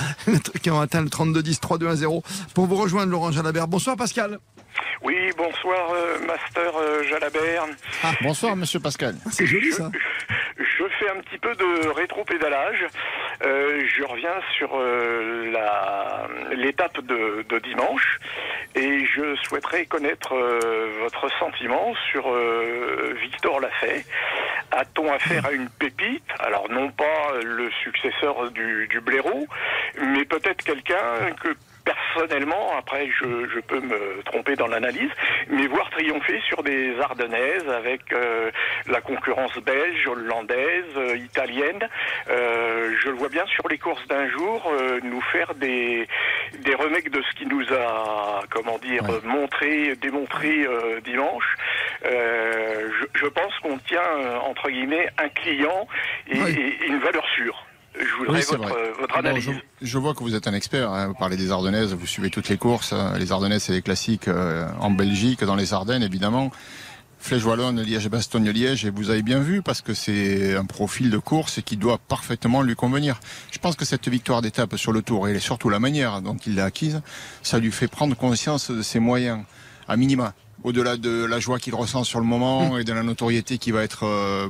qui 0.62 0.70
ont 0.70 0.80
atteint 0.80 1.02
le 1.02 1.08
32-10, 1.08 1.60
3-2-1-0 1.60 2.22
pour 2.54 2.66
vous 2.66 2.76
rejoindre, 2.76 3.10
Laurent 3.10 3.32
Jalabert. 3.32 3.68
Bonsoir, 3.68 3.96
Pascal. 3.96 4.38
Oui, 5.02 5.30
bonsoir, 5.36 5.90
euh, 5.92 6.18
Master 6.26 6.76
euh, 6.76 7.02
Jalabert. 7.04 7.66
Bonsoir, 8.22 8.56
monsieur 8.56 8.80
Pascal. 8.80 9.14
C'est 9.30 9.46
joli, 9.46 9.72
ça. 9.72 9.90
Je 10.58 10.84
fais 10.98 11.10
un 11.10 11.20
petit 11.20 11.38
peu 11.38 11.54
de 11.54 11.88
rétro-pédalage. 11.88 12.84
Euh, 13.42 13.82
je 13.96 14.04
reviens 14.04 14.38
sur 14.56 14.70
euh, 14.74 15.50
l'étape 16.52 17.00
de, 17.00 17.42
de 17.48 17.58
dimanche 17.60 18.18
et 18.74 19.06
je 19.06 19.34
souhaiterais 19.44 19.86
connaître 19.86 20.34
euh, 20.34 20.90
votre 21.00 21.30
sentiment 21.38 21.94
sur 22.10 22.30
euh, 22.30 23.14
Victor 23.22 23.60
Lafay. 23.60 24.04
A-t-on 24.72 25.10
affaire 25.12 25.46
à 25.46 25.52
une 25.52 25.68
pépite? 25.70 26.22
Alors 26.38 26.68
non 26.70 26.90
pas 26.90 27.32
le 27.42 27.70
successeur 27.82 28.50
du, 28.50 28.86
du 28.88 29.00
blaireau, 29.00 29.46
mais 30.00 30.24
peut-être 30.24 30.62
quelqu'un 30.62 31.32
que 31.42 31.48
personnellement, 31.84 32.72
après 32.78 33.08
je, 33.18 33.48
je 33.54 33.60
peux 33.60 33.80
me 33.80 34.22
tromper 34.24 34.56
dans 34.56 34.66
l'analyse, 34.66 35.10
mais 35.48 35.66
voir 35.66 35.88
triompher 35.90 36.40
sur 36.46 36.62
des 36.62 36.98
Ardennaises 37.00 37.68
avec 37.68 38.12
euh, 38.12 38.50
la 38.86 39.00
concurrence 39.00 39.56
belge, 39.58 40.06
hollandaise, 40.06 40.84
euh, 40.96 41.16
italienne. 41.16 41.88
Euh, 42.28 42.94
je 43.02 43.08
le 43.08 43.14
vois 43.14 43.28
bien 43.28 43.46
sur 43.46 43.68
les 43.68 43.78
courses 43.78 44.06
d'un 44.08 44.28
jour 44.28 44.70
euh, 44.72 45.00
nous 45.02 45.20
faire 45.32 45.54
des, 45.54 46.06
des 46.58 46.74
remakes 46.74 47.10
de 47.10 47.22
ce 47.22 47.34
qui 47.36 47.46
nous 47.46 47.64
a, 47.72 48.42
comment 48.50 48.78
dire, 48.78 49.02
Ouais. 49.02 49.20
montré, 49.24 49.96
démontré 49.96 50.64
euh, 50.66 51.00
dimanche. 51.00 51.56
Euh, 52.04 52.90
je, 53.00 53.20
je 53.20 53.26
pense 53.26 53.56
qu'on 53.60 53.78
tient, 53.78 54.00
entre 54.44 54.68
guillemets, 54.70 55.08
un 55.18 55.28
client 55.30 55.86
et, 56.28 56.40
Oui. 56.40 56.76
et 56.82 56.86
une 56.86 56.98
valeur 56.98 57.26
sûre. 57.36 57.64
Je 57.98 58.14
voudrais 58.18 58.38
Oui, 58.38 58.44
votre, 59.14 59.28
euh, 59.28 59.32
Bon, 59.32 59.40
je, 59.40 59.50
je 59.86 59.98
vois 59.98 60.14
que 60.14 60.20
vous 60.20 60.34
êtes 60.34 60.46
un 60.48 60.54
expert. 60.54 60.90
hein. 60.90 61.08
Vous 61.08 61.14
parlez 61.14 61.36
des 61.36 61.50
Ardennaises, 61.50 61.92
vous 61.94 62.06
suivez 62.06 62.30
toutes 62.30 62.48
les 62.48 62.56
courses. 62.58 62.92
hein. 62.92 63.14
Les 63.18 63.32
Ardennaises, 63.32 63.64
c'est 63.64 63.72
les 63.72 63.82
classiques 63.82 64.28
euh, 64.28 64.66
en 64.80 64.90
Belgique, 64.90 65.44
dans 65.44 65.56
les 65.56 65.72
Ardennes, 65.72 66.02
évidemment. 66.02 66.50
Flèche 67.22 67.44
Wallonne, 67.44 67.82
Liège-Bastogne-Liège, 67.82 68.86
et 68.86 68.90
vous 68.90 69.10
avez 69.10 69.20
bien 69.22 69.40
vu 69.40 69.60
parce 69.60 69.82
que 69.82 69.92
c'est 69.92 70.56
un 70.56 70.64
profil 70.64 71.10
de 71.10 71.18
course 71.18 71.60
qui 71.62 71.76
doit 71.76 71.98
parfaitement 71.98 72.62
lui 72.62 72.74
convenir. 72.74 73.20
Je 73.50 73.58
pense 73.58 73.76
que 73.76 73.84
cette 73.84 74.08
victoire 74.08 74.40
d'étape 74.40 74.76
sur 74.76 74.90
le 74.92 75.02
Tour 75.02 75.28
et 75.28 75.38
surtout 75.38 75.68
la 75.68 75.80
manière 75.80 76.22
dont 76.22 76.36
il 76.46 76.54
l'a 76.54 76.64
acquise, 76.64 77.02
ça 77.42 77.58
lui 77.58 77.72
fait 77.72 77.88
prendre 77.88 78.16
conscience 78.16 78.70
de 78.70 78.80
ses 78.80 79.00
moyens, 79.00 79.44
à 79.86 79.98
minima. 79.98 80.32
Au-delà 80.62 80.96
de 80.96 81.24
la 81.24 81.40
joie 81.40 81.58
qu'il 81.58 81.74
ressent 81.74 82.04
sur 82.04 82.20
le 82.20 82.26
moment 82.26 82.76
et 82.78 82.84
de 82.84 82.92
la 82.92 83.02
notoriété 83.02 83.56
qui 83.56 83.70
va 83.70 83.82
être 83.82 84.04
euh, 84.04 84.48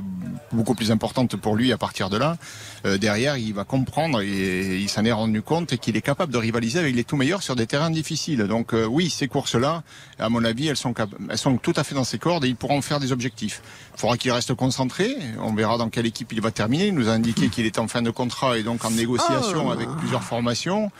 beaucoup 0.51 0.75
plus 0.75 0.91
importante 0.91 1.37
pour 1.37 1.55
lui 1.55 1.71
à 1.71 1.77
partir 1.77 2.09
de 2.09 2.17
là, 2.17 2.37
euh, 2.85 2.97
derrière, 2.97 3.37
il 3.37 3.53
va 3.53 3.63
comprendre 3.63 4.21
et 4.21 4.77
il 4.77 4.89
s'en 4.89 5.05
est 5.05 5.11
rendu 5.13 5.41
compte 5.41 5.71
et 5.71 5.77
qu'il 5.77 5.95
est 5.95 6.01
capable 6.01 6.33
de 6.33 6.37
rivaliser 6.37 6.79
avec 6.79 6.95
les 6.95 7.05
tout 7.05 7.15
meilleurs 7.15 7.43
sur 7.43 7.55
des 7.55 7.65
terrains 7.65 7.91
difficiles. 7.91 8.43
Donc 8.47 8.73
euh, 8.73 8.85
oui, 8.85 9.09
ces 9.09 9.29
courses-là, 9.29 9.83
à 10.19 10.27
mon 10.27 10.43
avis, 10.43 10.67
elles 10.67 10.75
sont, 10.75 10.93
elles 11.29 11.37
sont 11.37 11.57
tout 11.57 11.73
à 11.77 11.83
fait 11.85 11.95
dans 11.95 12.03
ses 12.03 12.19
cordes 12.19 12.43
et 12.43 12.49
ils 12.49 12.57
pourront 12.57 12.81
faire 12.81 12.99
des 12.99 13.13
objectifs. 13.13 13.61
Il 13.95 13.99
faudra 13.99 14.17
qu'il 14.17 14.31
reste 14.31 14.53
concentré. 14.53 15.15
On 15.39 15.53
verra 15.53 15.77
dans 15.77 15.89
quelle 15.89 16.05
équipe 16.05 16.33
il 16.33 16.41
va 16.41 16.51
terminer. 16.51 16.87
Il 16.87 16.95
nous 16.95 17.07
a 17.07 17.13
indiqué 17.13 17.47
qu'il 17.47 17.65
est 17.65 17.79
en 17.79 17.87
fin 17.87 18.01
de 18.01 18.11
contrat 18.11 18.57
et 18.57 18.63
donc 18.63 18.83
en 18.83 18.91
négociation 18.91 19.69
Ah. 19.69 19.73
avec 19.73 19.87
plusieurs 19.99 20.23
formations. 20.23 20.91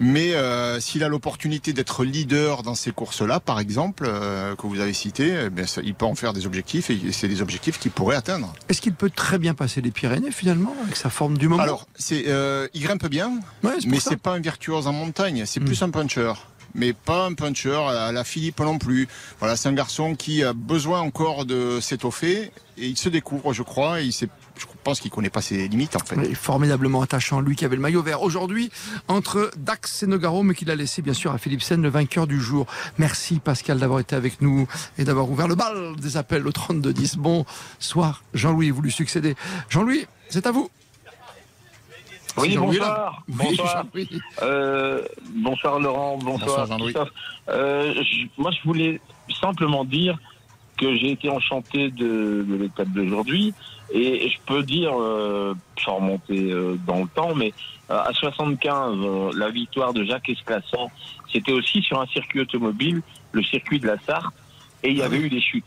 Mais 0.00 0.34
euh, 0.34 0.80
s'il 0.80 1.04
a 1.04 1.08
l'opportunité 1.08 1.72
d'être 1.72 2.04
leader 2.04 2.62
dans 2.62 2.74
ces 2.74 2.90
courses-là, 2.90 3.40
par 3.40 3.60
exemple, 3.60 4.04
euh, 4.08 4.54
que 4.56 4.66
vous 4.66 4.80
avez 4.80 4.92
citées, 4.92 5.44
eh 5.46 5.50
bien, 5.50 5.66
ça- 5.66 5.80
il 5.84 5.94
peut 5.94 6.06
en 6.06 6.14
faire 6.14 6.32
des 6.32 6.46
objectifs 6.46 6.90
et 6.90 6.98
c'est 7.12 7.28
des 7.28 7.42
objectifs 7.42 7.78
qu'il 7.78 7.90
pourrait 7.90 8.16
atteindre. 8.16 8.52
Est-ce 8.68 8.80
qu'il 8.80 8.94
peut 8.94 9.10
très 9.10 9.38
bien 9.38 9.54
passer 9.54 9.80
les 9.80 9.90
Pyrénées, 9.90 10.30
finalement, 10.32 10.74
avec 10.82 10.96
sa 10.96 11.10
forme 11.10 11.38
du 11.38 11.48
moment? 11.48 11.62
Alors, 11.62 11.86
c'est, 11.94 12.24
euh, 12.28 12.66
il 12.74 12.82
grimpe 12.82 13.06
bien, 13.08 13.38
Ouais, 13.62 13.72
c'est 13.76 13.82
pour 13.82 13.90
mais 13.92 14.00
ça. 14.00 14.10
c'est 14.10 14.16
pas 14.20 14.32
un 14.32 14.40
virtuose 14.40 14.86
en 14.86 14.92
montagne, 14.92 15.44
c'est 15.46 15.60
Mm. 15.60 15.64
plus 15.64 15.82
un 15.82 15.90
puncher. 15.90 16.32
Mais 16.76 16.92
pas 16.92 17.26
un 17.26 17.34
puncher 17.34 17.76
à 17.88 18.10
la 18.10 18.24
Philippe 18.24 18.58
non 18.58 18.78
plus. 18.78 19.06
Voilà, 19.38 19.54
c'est 19.54 19.68
un 19.68 19.72
garçon 19.74 20.16
qui 20.16 20.42
a 20.42 20.52
besoin 20.52 21.00
encore 21.02 21.44
de 21.44 21.78
s'étoffer 21.80 22.50
et 22.78 22.86
il 22.88 22.96
se 22.98 23.08
découvre, 23.08 23.52
je 23.52 23.62
crois, 23.62 24.00
et 24.00 24.06
il 24.06 24.12
je 24.12 24.66
pense 24.84 25.00
qu'il 25.00 25.10
connaît 25.10 25.30
pas 25.30 25.40
ses 25.42 25.66
limites 25.66 25.96
en 25.96 25.98
fait. 26.00 26.14
Oui, 26.16 26.34
formidablement 26.34 27.02
attachant, 27.02 27.40
lui 27.40 27.56
qui 27.56 27.64
avait 27.64 27.76
le 27.76 27.82
maillot 27.82 28.02
vert 28.02 28.22
aujourd'hui 28.22 28.70
entre 29.08 29.50
Dax 29.56 30.02
et 30.02 30.06
Nogaro, 30.06 30.42
mais 30.42 30.54
qu'il 30.54 30.70
a 30.70 30.76
laissé 30.76 31.02
bien 31.02 31.14
sûr 31.14 31.32
à 31.32 31.38
Philipsen, 31.38 31.82
le 31.82 31.88
vainqueur 31.88 32.26
du 32.26 32.40
jour. 32.40 32.66
Merci 32.98 33.40
Pascal 33.40 33.78
d'avoir 33.78 34.00
été 34.00 34.14
avec 34.14 34.40
nous 34.42 34.68
et 34.98 35.04
d'avoir 35.04 35.28
ouvert 35.30 35.48
le 35.48 35.54
bal 35.54 35.96
des 35.96 36.16
appels 36.16 36.46
au 36.46 36.50
32-10. 36.52 37.16
Bonsoir 37.16 38.22
Jean-Louis, 38.34 38.70
vous 38.70 38.82
lui 38.82 38.92
succédez. 38.92 39.34
Jean-Louis, 39.70 40.06
c'est 40.28 40.46
à 40.46 40.52
vous. 40.52 40.70
Oui, 42.36 42.56
bonsoir. 42.56 43.22
Oui, 43.28 43.34
Bonsoir. 43.36 43.84
Jean-Louis. 43.84 44.20
Euh, 44.42 45.02
bonsoir 45.36 45.78
Laurent, 45.78 46.18
Bonsoir, 46.18 46.66
bonsoir. 46.66 47.06
Euh, 47.48 47.94
je- 48.02 48.26
moi, 48.42 48.50
je 48.50 48.58
voulais 48.66 49.00
simplement 49.40 49.84
dire 49.84 50.18
que 50.76 50.96
j'ai 50.96 51.12
été 51.12 51.28
enchanté 51.28 51.90
de, 51.92 52.44
de 52.48 52.54
l'étape 52.56 52.88
d'aujourd'hui 52.88 53.54
et 53.94 54.28
je 54.28 54.38
peux 54.44 54.62
dire, 54.62 54.92
euh, 55.00 55.54
sans 55.84 55.96
remonter 55.96 56.50
euh, 56.52 56.76
dans 56.86 57.02
le 57.02 57.08
temps, 57.08 57.34
mais 57.34 57.52
euh, 57.90 58.02
à 58.02 58.12
75, 58.12 58.96
euh, 58.96 59.30
la 59.36 59.50
victoire 59.50 59.92
de 59.92 60.04
Jacques 60.04 60.28
Esclassan, 60.28 60.90
c'était 61.32 61.52
aussi 61.52 61.80
sur 61.80 62.00
un 62.00 62.06
circuit 62.06 62.40
automobile, 62.40 63.02
le 63.32 63.42
circuit 63.44 63.78
de 63.78 63.86
la 63.86 63.96
Sarthe, 64.06 64.34
et 64.82 64.90
il 64.90 64.98
y 64.98 65.02
avait 65.02 65.18
eu 65.18 65.28
des 65.28 65.40
chutes. 65.40 65.64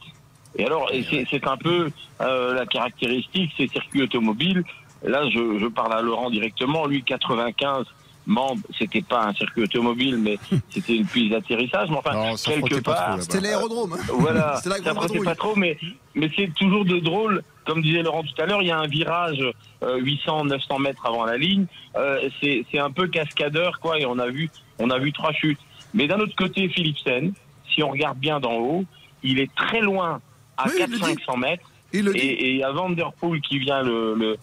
Et 0.57 0.65
alors, 0.65 0.89
et 0.91 1.03
c'est 1.03 1.25
c'est 1.29 1.47
un 1.47 1.57
peu 1.57 1.89
euh, 2.21 2.53
la 2.53 2.65
caractéristique, 2.65 3.51
ces 3.55 3.67
circuits 3.67 4.01
automobiles. 4.01 4.63
Là, 5.03 5.29
je, 5.29 5.59
je 5.59 5.67
parle 5.67 5.93
à 5.93 6.01
Laurent 6.01 6.29
directement. 6.29 6.85
Lui, 6.87 7.03
95, 7.03 7.85
Mende, 8.27 8.59
c'était 8.77 9.01
pas 9.01 9.25
un 9.27 9.33
circuit 9.33 9.63
automobile, 9.63 10.17
mais 10.17 10.37
c'était 10.69 10.97
une 10.97 11.05
piste 11.05 11.31
d'atterrissage. 11.31 11.89
Mais 11.89 11.97
enfin, 11.97 12.13
Non, 12.13 12.35
quelque 12.35 12.81
part. 12.81 13.21
C'était 13.21 13.39
l'aérodrome. 13.39 13.93
hein. 13.93 14.03
voilà, 14.19 14.55
C'était 14.61 14.77
la 14.77 14.83
ça 14.83 14.93
pas 15.23 15.35
trop, 15.35 15.55
mais, 15.55 15.77
mais 16.13 16.29
c'est 16.35 16.53
toujours 16.53 16.85
de 16.85 16.99
drôle. 16.99 17.41
Comme 17.65 17.81
disait 17.81 18.01
Laurent 18.01 18.23
tout 18.23 18.41
à 18.41 18.45
l'heure, 18.45 18.61
il 18.61 18.67
y 18.67 18.71
a 18.71 18.77
un 18.77 18.87
virage 18.87 19.43
euh, 19.83 19.97
800, 19.99 20.45
900 20.45 20.79
mètres 20.79 21.05
avant 21.05 21.25
la 21.25 21.37
ligne. 21.37 21.65
Euh, 21.95 22.29
c'est 22.41 22.65
c'est 22.71 22.79
un 22.79 22.91
peu 22.91 23.07
cascadeur, 23.07 23.79
quoi, 23.79 23.99
et 23.99 24.05
on 24.05 24.19
a 24.19 24.27
vu, 24.29 24.49
on 24.79 24.89
a 24.89 24.99
vu 24.99 25.11
trois 25.11 25.33
chutes. 25.33 25.59
Mais 25.93 26.07
d'un 26.07 26.19
autre 26.19 26.35
côté, 26.35 26.69
Philipsen, 26.69 27.33
si 27.73 27.83
on 27.83 27.89
regarde 27.89 28.17
bien 28.19 28.39
d'en 28.39 28.53
haut, 28.55 28.85
il 29.23 29.39
est 29.39 29.53
très 29.55 29.81
loin, 29.81 30.21
à 30.57 30.67
Oui, 30.67 30.73
il 30.79 30.91
le 30.91 30.97
dit. 30.97 31.03
400-500 31.03 31.39
mètres. 31.39 31.69
Et 31.93 31.99
et 31.99 32.49
il 32.51 32.57
y 32.57 32.63
a 32.63 32.71
Van 32.71 32.89
Der 32.89 33.11
Poel 33.13 33.41
qui 33.41 33.59
vient 33.59 33.81
le, 33.81 34.37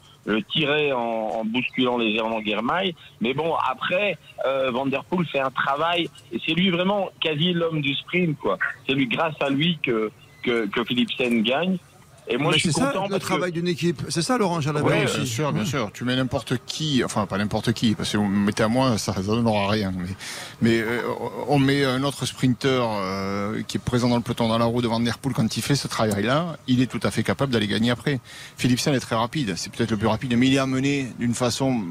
tirer 0.51 0.93
en, 0.93 1.01
en 1.01 1.45
bousculant 1.45 1.99
légèrement 1.99 2.41
Guermail. 2.41 2.95
Mais 3.21 3.35
bon, 3.35 3.55
après, 3.55 4.17
euh, 4.47 4.71
Van 4.71 4.87
Der 4.87 5.05
Poel 5.05 5.27
fait 5.27 5.41
un 5.41 5.51
travail, 5.51 6.09
et 6.33 6.41
c'est 6.45 6.55
lui 6.55 6.71
vraiment 6.71 7.11
quasi 7.21 7.53
l'homme 7.53 7.81
du 7.81 7.95
sprint, 7.95 8.39
quoi. 8.39 8.59
C'est 8.87 8.95
lui, 8.95 9.07
grâce 9.07 9.35
à 9.41 9.51
lui, 9.51 9.79
que, 9.83 10.11
que, 10.43 10.67
que 10.67 11.41
gagne. 11.43 11.77
Et 12.27 12.39
moi, 12.39 12.53
Mais 12.53 12.59
je 12.59 12.63
suis 12.63 12.73
c'est 12.73 12.81
ça 12.81 12.87
content 12.87 13.05
le 13.05 13.11
parce 13.11 13.23
que 13.23 13.27
travail 13.27 13.53
d'une 13.53 13.69
équipe. 13.69 14.03
C'est 14.09 14.23
ça, 14.23 14.39
Laurent 14.39 14.61
Jalabert 14.61 14.91
Ouais, 14.91 15.05
aussi. 15.05 15.17
Bien 15.19 15.27
sûr, 15.27 15.53
bien 15.53 15.65
sûr. 15.65 15.91
Tu 15.93 16.05
mets 16.05 16.17
n'importe 16.17 16.55
qui, 16.65 17.05
enfin 17.05 17.27
pas 17.27 17.37
n'importe 17.37 17.73
qui, 17.73 17.95
parce 17.95 18.13
que 18.13 18.17
vous 18.17 18.25
me 18.25 18.47
mettez 18.47 18.63
à 18.63 18.69
moi, 18.69 18.97
ça 18.97 19.15
ne 19.17 19.23
donnera 19.23 19.69
rien. 19.69 19.93
Mais, 19.95 20.09
mais 20.63 20.81
euh, 20.81 21.03
on 21.49 21.59
met 21.59 21.85
un 21.85 22.03
autre 22.03 22.25
sprinter 22.25 22.81
euh, 22.83 23.63
qui 23.69 23.77
est 23.77 23.81
présent 23.81 24.09
dans 24.09 24.17
le 24.17 24.23
peloton 24.23 24.49
dans 24.49 24.57
la 24.59 24.65
roue 24.65 24.81
de 24.81 24.89
Van 24.89 25.01
Der 25.01 25.19
Poel 25.19 25.35
quand 25.35 25.55
il 25.57 25.63
fait 25.63 25.77
ce 25.77 25.87
travail-là, 25.87 26.57
il 26.67 26.81
est 26.81 26.87
tout 26.87 27.01
à 27.03 27.11
fait 27.11 27.23
capable 27.23 27.53
d'aller 27.53 27.69
gagner 27.69 27.91
après. 27.91 28.21
Philipsen 28.57 28.95
est 28.95 29.01
très 29.01 29.17
rapide, 29.17 29.55
c'est 29.57 29.71
peut-être 29.71 29.91
le 29.91 29.99
plus 29.99 30.09
rapide, 30.09 30.35
mais 30.39 30.47
il 30.47 30.55
est 30.55 30.59
amené 30.59 31.13
d'une 31.19 31.35
façon 31.35 31.83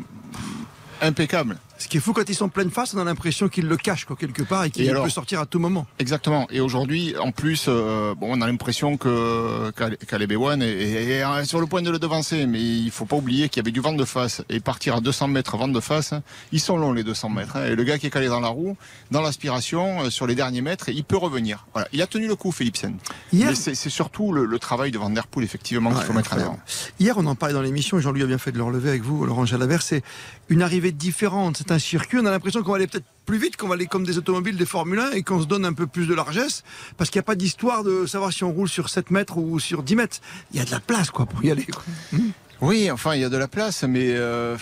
impeccable. 1.02 1.58
Ce 1.84 1.90
qui 1.90 1.98
est 1.98 2.00
fou, 2.00 2.14
quand 2.14 2.30
ils 2.30 2.34
sont 2.36 2.48
pleine 2.48 2.72
face, 2.72 2.94
on 2.94 3.00
a 3.00 3.04
l'impression 3.04 3.50
qu'ils 3.50 3.68
le 3.68 3.76
cachent 3.76 4.06
quoi, 4.06 4.16
quelque 4.16 4.42
part 4.42 4.64
et 4.64 4.70
qu'il 4.72 4.86
peut 5.04 5.10
sortir 5.10 5.42
à 5.42 5.46
tout 5.46 5.60
moment. 5.60 5.86
Exactement. 6.00 6.48
Et 6.50 6.62
aujourd'hui, 6.62 7.14
en 7.20 7.32
plus, 7.34 7.66
euh, 7.68 8.16
bon, 8.16 8.28
on 8.32 8.40
a 8.42 8.48
l'impression 8.48 8.96
que 8.96 9.70
Caleb 10.08 10.32
est, 10.32 10.36
est- 10.62 11.20
est 11.20 11.46
sur 11.46 11.60
le 11.60 11.68
point 11.68 11.82
de 11.82 11.92
le 11.92 12.00
devancer, 12.00 12.46
mais 12.46 12.62
il 12.62 12.90
faut 12.90 13.04
pas 13.06 13.18
oublier 13.18 13.50
qu'il 13.50 13.58
y 13.58 13.64
avait 13.66 13.72
du 13.74 13.82
vent 13.82 13.92
de 13.92 14.06
face 14.06 14.42
et 14.50 14.62
partir 14.62 14.96
à 14.96 15.02
200 15.02 15.28
mètres 15.28 15.58
vent 15.58 15.68
de 15.68 15.80
face, 15.82 16.14
ils 16.54 16.62
sont 16.62 16.78
longs 16.78 16.94
les 16.94 17.04
200 17.04 17.30
mètres. 17.30 17.58
hein. 17.58 17.66
Et 17.66 17.76
le 17.76 17.84
gars 17.84 17.98
qui 17.98 18.08
est 18.08 18.10
calé 18.10 18.28
dans 18.28 18.40
la 18.40 18.48
roue, 18.48 18.78
dans 19.12 19.22
l'aspiration, 19.22 20.04
euh, 20.04 20.10
sur 20.10 20.26
les 20.26 20.36
derniers 20.36 20.62
mètres, 20.62 20.88
il 20.88 21.04
peut 21.04 21.18
revenir. 21.18 21.66
Voilà. 21.74 21.90
Il 21.92 22.02
a 22.02 22.08
tenu 22.08 22.28
le 22.28 22.38
coup, 22.38 22.54
Philipsen. 22.54 22.96
Hier, 23.34 23.52
c'est 23.58 23.76
surtout 23.90 24.32
le, 24.32 24.46
le 24.46 24.58
travail 24.60 24.92
de 24.92 24.98
Van 24.98 25.10
Der 25.10 25.28
Poel, 25.28 25.44
effectivement, 25.44 25.92
qu'il 25.92 26.04
faut 26.04 26.14
mettre 26.14 26.32
en 26.34 26.38
incroyable. 26.38 26.54
avant. 26.54 26.94
Hier, 27.02 27.16
on 27.18 27.26
en 27.26 27.36
parlait 27.36 27.54
dans 27.54 27.62
l'émission, 27.62 28.00
et 28.00 28.02
Jean-Louis 28.02 28.24
a 28.24 28.28
bien 28.28 28.38
fait 28.38 28.54
de 28.54 28.58
le 28.58 28.64
relever 28.64 28.88
avec 28.90 29.02
vous, 29.02 29.26
Laurent 29.26 29.46
Jalabert. 29.46 29.82
C'est 29.82 30.02
une 30.48 30.62
arrivée 30.62 30.94
différente. 30.94 31.58
C'est 31.58 31.72
circuit. 31.80 32.20
On 32.20 32.26
a 32.26 32.32
l'impression 32.32 32.62
qu'on 32.64 32.72
va 32.72 32.78
aller 32.78 32.88
peut-être 32.88 33.06
plus 33.26 33.38
vite, 33.38 33.58
qu'on 33.58 33.68
va 33.68 33.76
aller 33.76 33.86
comme 33.88 34.06
des 34.06 34.18
automobiles, 34.18 34.58
des 34.58 34.66
Formule 34.66 35.00
1, 35.00 35.12
et 35.12 35.24
qu'on 35.24 35.42
se 35.42 35.48
donne 35.48 35.66
un 35.66 35.74
peu 35.74 35.88
plus 35.88 36.08
de 36.08 36.14
largesse, 36.14 36.64
parce 36.98 37.10
qu'il 37.10 37.20
n'y 37.20 37.24
a 37.24 37.26
pas 37.26 37.36
d'histoire 37.36 37.84
de 37.84 38.06
savoir 38.06 38.32
si 38.34 38.44
on 38.44 38.52
roule 38.52 38.70
sur 38.70 38.90
7 38.90 39.12
mètres 39.12 39.38
ou 39.38 39.60
sur 39.60 39.84
10 39.84 39.96
mètres. 39.96 40.18
Il 40.52 40.60
y 40.60 40.62
a 40.62 40.66
de 40.66 40.72
la 40.72 40.80
place, 40.80 41.10
quoi, 41.10 41.26
pour 41.26 41.44
y 41.44 41.52
aller. 41.52 41.66
quoi. 41.66 41.84
Oui, 42.62 42.90
enfin, 42.90 43.14
il 43.16 43.20
y 43.20 43.26
a 43.26 43.30
de 43.30 43.36
la 43.36 43.50
place, 43.50 43.84
mais 43.84 44.14
euh, 44.14 44.56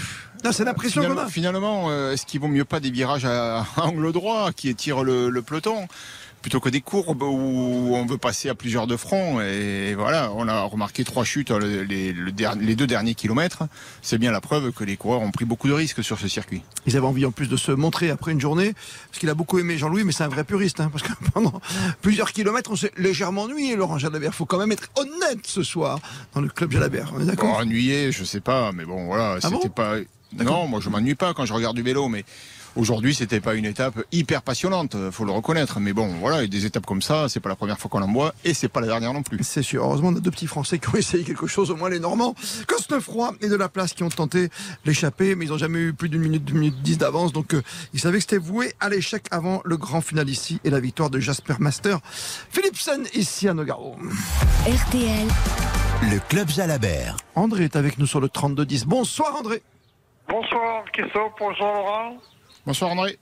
Non, 0.43 0.51
c'est 0.51 0.63
l'impression 0.63 1.03
finalement, 1.03 1.27
finalement, 1.27 1.85
euh, 1.91 2.13
est-ce 2.13 2.25
qu'il 2.25 2.39
vaut 2.39 2.47
mieux 2.47 2.65
pas 2.65 2.79
des 2.79 2.89
virages 2.89 3.25
à, 3.25 3.59
à 3.75 3.81
angle 3.83 4.11
droit 4.11 4.51
qui 4.53 4.69
étirent 4.69 5.03
le, 5.03 5.29
le 5.29 5.41
peloton? 5.43 5.87
Plutôt 6.41 6.59
que 6.59 6.69
des 6.69 6.81
courbes 6.81 7.21
où 7.23 7.93
on 7.95 8.05
veut 8.05 8.17
passer 8.17 8.49
à 8.49 8.55
plusieurs 8.55 8.87
de 8.87 8.97
front 8.97 9.39
et 9.41 9.93
voilà, 9.95 10.31
on 10.35 10.47
a 10.47 10.61
remarqué 10.63 11.03
trois 11.03 11.23
chutes 11.23 11.51
le- 11.51 11.83
les, 11.83 12.13
deux 12.75 12.87
derniers 12.87 13.13
kilomètres. 13.15 13.63
C'est 14.01 14.17
bien 14.17 14.31
la 14.31 14.41
preuve 14.41 14.71
que 14.71 14.83
les 14.83 14.97
coureurs 14.97 15.21
ont 15.21 15.31
pris 15.31 15.45
beaucoup 15.45 15.67
de 15.67 15.73
risques 15.73 16.03
sur 16.03 16.17
ce 16.19 16.27
circuit. 16.27 16.63
Ils 16.87 16.97
avaient 16.97 17.05
envie 17.05 17.25
en 17.25 17.31
plus 17.31 17.47
de 17.47 17.57
se 17.57 17.71
montrer 17.71 18.09
après 18.09 18.31
une 18.31 18.41
journée, 18.41 18.73
parce 19.09 19.19
qu'il 19.19 19.29
a 19.29 19.35
beaucoup 19.35 19.59
aimé 19.59 19.77
Jean-Louis, 19.77 20.03
mais 20.03 20.11
c'est 20.13 20.23
un 20.23 20.29
vrai 20.29 20.43
puriste, 20.43 20.79
hein, 20.79 20.89
parce 20.91 21.03
que 21.03 21.11
pendant 21.33 21.61
plusieurs 22.01 22.31
kilomètres, 22.31 22.71
on 22.71 22.75
s'est 22.75 22.91
légèrement 22.97 23.43
ennuyé, 23.43 23.75
Laurent 23.75 23.97
Jalabert. 23.99 24.33
faut 24.33 24.45
quand 24.45 24.57
même 24.59 24.71
être 24.71 24.89
honnête 24.97 25.45
ce 25.45 25.61
soir 25.63 25.99
dans 26.33 26.41
le 26.41 26.47
club 26.49 26.71
Jalabert. 26.71 27.11
On 27.15 27.17
est 27.17 27.25
Bon, 27.25 27.25
d'accord 27.27 27.57
ennuyé, 27.57 28.11
je 28.11 28.23
sais 28.23 28.41
pas, 28.41 28.71
mais 28.71 28.85
bon 28.85 29.05
voilà, 29.05 29.37
Ah 29.43 29.49
bon 29.49 29.57
c'était 29.57 29.69
pas. 29.73 29.95
Non, 30.39 30.65
moi 30.67 30.79
je 30.81 30.89
m'ennuie 30.89 31.15
pas 31.15 31.33
quand 31.33 31.45
je 31.45 31.53
regarde 31.53 31.75
du 31.75 31.81
vélo, 31.83 32.07
mais 32.07 32.23
aujourd'hui 32.75 33.13
c'était 33.13 33.39
pas 33.39 33.55
une 33.55 33.65
étape 33.65 34.01
hyper 34.11 34.41
passionnante, 34.41 34.95
faut 35.11 35.25
le 35.25 35.31
reconnaître. 35.31 35.79
Mais 35.79 35.93
bon, 35.93 36.07
voilà, 36.19 36.43
et 36.43 36.47
des 36.47 36.65
étapes 36.65 36.85
comme 36.85 37.01
ça, 37.01 37.29
c'est 37.29 37.39
pas 37.39 37.49
la 37.49 37.55
première 37.55 37.79
fois 37.79 37.89
qu'on 37.89 38.01
en 38.01 38.11
voit 38.11 38.33
et 38.43 38.53
c'est 38.53 38.67
pas 38.69 38.81
la 38.81 38.87
dernière 38.87 39.13
non 39.13 39.23
plus. 39.23 39.39
C'est 39.43 39.63
sûr. 39.63 39.83
Heureusement, 39.83 40.09
on 40.09 40.15
a 40.15 40.19
deux 40.19 40.31
petits 40.31 40.47
Français 40.47 40.79
qui 40.79 40.89
ont 40.89 40.93
essayé 40.97 41.23
quelque 41.23 41.47
chose, 41.47 41.71
au 41.71 41.75
moins 41.75 41.89
les 41.89 41.99
Normands. 41.99 42.35
Cosnefroy 42.67 43.33
et 43.41 43.49
de 43.49 43.55
la 43.55 43.69
place 43.69 43.93
qui 43.93 44.03
ont 44.03 44.09
tenté 44.09 44.49
l'échapper, 44.85 45.35
mais 45.35 45.45
ils 45.45 45.49
n'ont 45.51 45.57
jamais 45.57 45.79
eu 45.79 45.93
plus 45.93 46.09
d'une 46.09 46.21
minute, 46.21 46.43
deux 46.45 46.53
minutes 46.53 46.81
dix 46.81 46.97
d'avance. 46.97 47.33
Donc, 47.33 47.53
euh, 47.53 47.61
ils 47.93 47.99
savaient 47.99 48.17
que 48.17 48.23
c'était 48.23 48.37
voué 48.37 48.73
à 48.79 48.89
l'échec 48.89 49.25
avant 49.31 49.61
le 49.65 49.77
grand 49.77 50.01
final 50.01 50.29
ici 50.29 50.59
et 50.63 50.69
la 50.69 50.79
victoire 50.79 51.09
de 51.09 51.19
Jasper 51.19 51.55
Master. 51.59 51.99
Philipsen 52.51 53.05
ici 53.13 53.47
à 53.47 53.53
Nogaro. 53.53 53.95
RTL, 54.67 55.27
Le 56.11 56.19
Club 56.29 56.49
Jalabert. 56.49 57.17
André 57.35 57.65
est 57.65 57.75
avec 57.75 57.97
nous 57.97 58.05
sur 58.05 58.19
le 58.19 58.27
32-10. 58.27 58.85
Bonsoir 58.85 59.35
André. 59.35 59.61
Bonsoir 60.27 60.83
Christophe, 60.93 61.33
bonsoir 61.39 61.73
Laurent. 61.73 62.17
Bonsoir 62.65 62.91
André. 62.91 63.17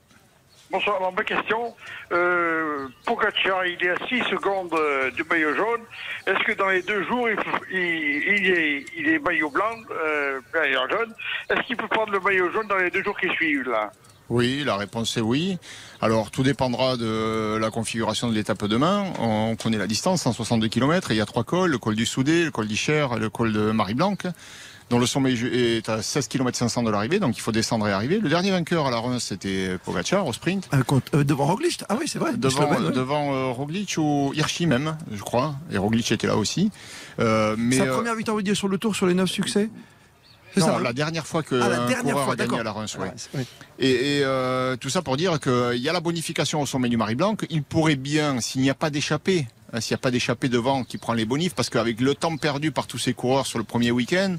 Bonsoir, 0.70 0.98
alors 0.98 1.12
ma 1.12 1.24
question, 1.24 1.74
euh, 2.12 2.86
Pogacar, 3.04 3.66
il 3.66 3.82
est 3.84 3.90
à 3.90 4.06
6 4.06 4.18
secondes 4.30 4.72
euh, 4.72 5.10
du 5.10 5.24
maillot 5.24 5.52
jaune. 5.56 5.80
Est-ce 6.28 6.44
que 6.44 6.52
dans 6.52 6.68
les 6.68 6.82
deux 6.82 7.02
jours, 7.08 7.28
il, 7.28 7.34
faut- 7.36 7.64
il, 7.72 7.76
il 7.78 8.46
est, 8.52 8.84
il 8.96 9.08
est 9.08 9.18
maillot 9.18 9.50
blanc, 9.50 9.64
euh, 9.90 10.40
maillot 10.54 10.88
jaune? 10.88 11.12
Est-ce 11.50 11.66
qu'il 11.66 11.76
peut 11.76 11.88
prendre 11.88 12.12
le 12.12 12.20
maillot 12.20 12.52
jaune 12.52 12.68
dans 12.68 12.76
les 12.76 12.90
deux 12.90 13.02
jours 13.02 13.18
qui 13.18 13.28
suivent 13.30 13.68
là? 13.68 13.90
Oui, 14.28 14.62
la 14.64 14.76
réponse 14.76 15.16
est 15.16 15.20
oui. 15.20 15.58
Alors 16.00 16.30
tout 16.30 16.44
dépendra 16.44 16.96
de 16.96 17.56
la 17.60 17.70
configuration 17.72 18.28
de 18.28 18.34
l'étape 18.34 18.64
demain. 18.66 19.06
On 19.18 19.56
connaît 19.56 19.76
la 19.78 19.88
distance, 19.88 20.22
162 20.22 20.68
km, 20.68 21.10
et 21.10 21.14
il 21.14 21.16
y 21.16 21.20
a 21.20 21.26
trois 21.26 21.42
cols, 21.42 21.72
le 21.72 21.78
col 21.78 21.96
du 21.96 22.06
Soudé, 22.06 22.44
le 22.44 22.52
col 22.52 22.68
d'Icher 22.68 23.08
et 23.16 23.18
le 23.18 23.28
col 23.28 23.52
de 23.52 23.72
Marie-Blanc, 23.72 24.14
dont 24.90 24.98
le 24.98 25.06
sommet 25.06 25.32
est 25.32 25.88
à 25.88 26.02
16 26.02 26.26
km 26.28 26.58
500 26.58 26.82
de 26.82 26.90
l'arrivée, 26.90 27.20
donc 27.20 27.36
il 27.36 27.40
faut 27.40 27.52
descendre 27.52 27.86
et 27.88 27.92
arriver. 27.92 28.18
Le 28.18 28.28
dernier 28.28 28.50
vainqueur 28.50 28.86
à 28.86 28.90
la 28.90 28.98
Reims, 28.98 29.24
c'était 29.28 29.76
Pogacar 29.84 30.26
au 30.26 30.32
sprint. 30.32 30.68
Euh, 30.74 30.82
contre- 30.82 31.14
euh, 31.14 31.24
devant 31.24 31.46
Roglic? 31.46 31.82
Ah 31.88 31.96
oui, 31.98 32.06
c'est 32.08 32.18
vrai. 32.18 32.32
Devant, 32.36 32.56
Slovène, 32.66 32.86
ouais. 32.86 32.92
devant 32.92 33.32
euh, 33.32 33.46
Roglic 33.52 33.94
ou 33.98 34.32
Hirschi 34.34 34.66
même, 34.66 34.98
je 35.12 35.22
crois. 35.22 35.54
Et 35.72 35.78
Roglic 35.78 36.10
était 36.12 36.26
là 36.26 36.36
aussi. 36.36 36.70
Euh, 37.20 37.54
mais 37.56 37.76
Sa 37.78 37.86
première 37.86 38.16
victoire, 38.16 38.36
vous 38.36 38.42
dire, 38.42 38.56
sur 38.56 38.68
le 38.68 38.78
tour, 38.78 38.94
sur 38.96 39.06
les 39.06 39.14
neuf 39.14 39.30
succès? 39.30 39.70
C'est 40.52 40.60
non, 40.60 40.66
ça 40.66 40.76
hein? 40.78 40.80
la 40.82 40.92
dernière 40.92 41.24
fois 41.28 41.44
que 41.44 41.54
Ah, 41.54 41.68
la 41.68 41.82
un 41.82 41.86
dernière 41.86 42.14
coureur 42.14 42.24
fois, 42.24 42.32
a 42.34 42.36
gagné 42.36 42.58
à 42.58 42.62
la 42.64 42.72
Reims. 42.72 42.98
ouais. 42.98 43.12
Ouais. 43.34 43.44
Et, 43.78 44.18
et, 44.18 44.24
euh, 44.24 44.76
tout 44.76 44.88
ça 44.90 45.00
pour 45.02 45.16
dire 45.16 45.38
qu'il 45.38 45.76
y 45.80 45.88
a 45.88 45.92
la 45.92 46.00
bonification 46.00 46.60
au 46.60 46.66
sommet 46.66 46.88
du 46.88 46.96
Marie-Blanc. 46.96 47.36
Il 47.50 47.62
pourrait 47.62 47.94
bien, 47.94 48.40
s'il 48.40 48.60
n'y 48.62 48.70
a 48.70 48.74
pas 48.74 48.90
d'échappée, 48.90 49.46
hein, 49.72 49.80
s'il 49.80 49.94
n'y 49.94 50.00
a 50.00 50.02
pas 50.02 50.10
d'échappée 50.10 50.48
devant 50.48 50.82
qui 50.82 50.98
prend 50.98 51.12
les 51.12 51.24
bonifs, 51.24 51.54
parce 51.54 51.70
qu'avec 51.70 52.00
le 52.00 52.16
temps 52.16 52.36
perdu 52.36 52.72
par 52.72 52.88
tous 52.88 52.98
ces 52.98 53.14
coureurs 53.14 53.46
sur 53.46 53.58
le 53.58 53.64
premier 53.64 53.92
week-end, 53.92 54.38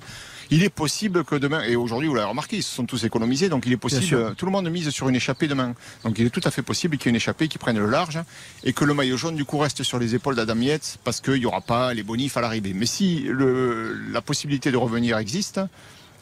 il 0.52 0.64
est 0.64 0.70
possible 0.70 1.24
que 1.24 1.36
demain, 1.36 1.64
et 1.64 1.78
aujourd'hui 1.78 2.10
vous 2.10 2.16
l'avez 2.16 2.28
remarqué, 2.28 2.58
ils 2.58 2.64
se 2.64 2.76
sont 2.76 2.86
tous 2.86 3.06
économisés, 3.06 3.48
donc 3.48 3.66
il 3.66 3.72
est 3.72 3.78
possible, 3.78 4.16
euh, 4.16 4.34
tout 4.34 4.46
le 4.46 4.52
monde 4.52 4.70
mise 4.70 4.90
sur 4.90 5.08
une 5.08 5.16
échappée 5.16 5.48
demain. 5.48 5.74
Donc 6.04 6.20
il 6.20 6.26
est 6.26 6.30
tout 6.30 6.42
à 6.44 6.52
fait 6.52 6.62
possible 6.62 6.98
qu'il 6.98 7.06
y 7.06 7.10
ait 7.10 7.12
une 7.12 7.16
échappée 7.16 7.48
qui 7.48 7.58
prenne 7.58 7.80
le 7.80 7.90
large 7.90 8.20
et 8.66 8.74
que 8.74 8.84
le 8.84 8.94
maillot 8.94 9.16
jaune 9.16 9.36
du 9.36 9.46
coup 9.46 9.58
reste 9.58 9.84
sur 9.84 9.98
les 9.98 10.14
épaules 10.14 10.36
d'Adam 10.36 10.60
Yates 10.60 11.00
parce 11.06 11.22
qu'il 11.22 11.40
n'y 11.40 11.46
aura 11.46 11.62
pas 11.62 11.94
les 11.94 12.04
bonifs 12.04 12.36
à 12.36 12.42
l'arrivée. 12.42 12.74
Mais 12.76 12.86
si 12.86 13.22
le, 13.22 13.98
la 14.12 14.22
possibilité 14.22 14.72
de 14.72 14.78
revenir 14.78 15.18
existe, 15.18 15.62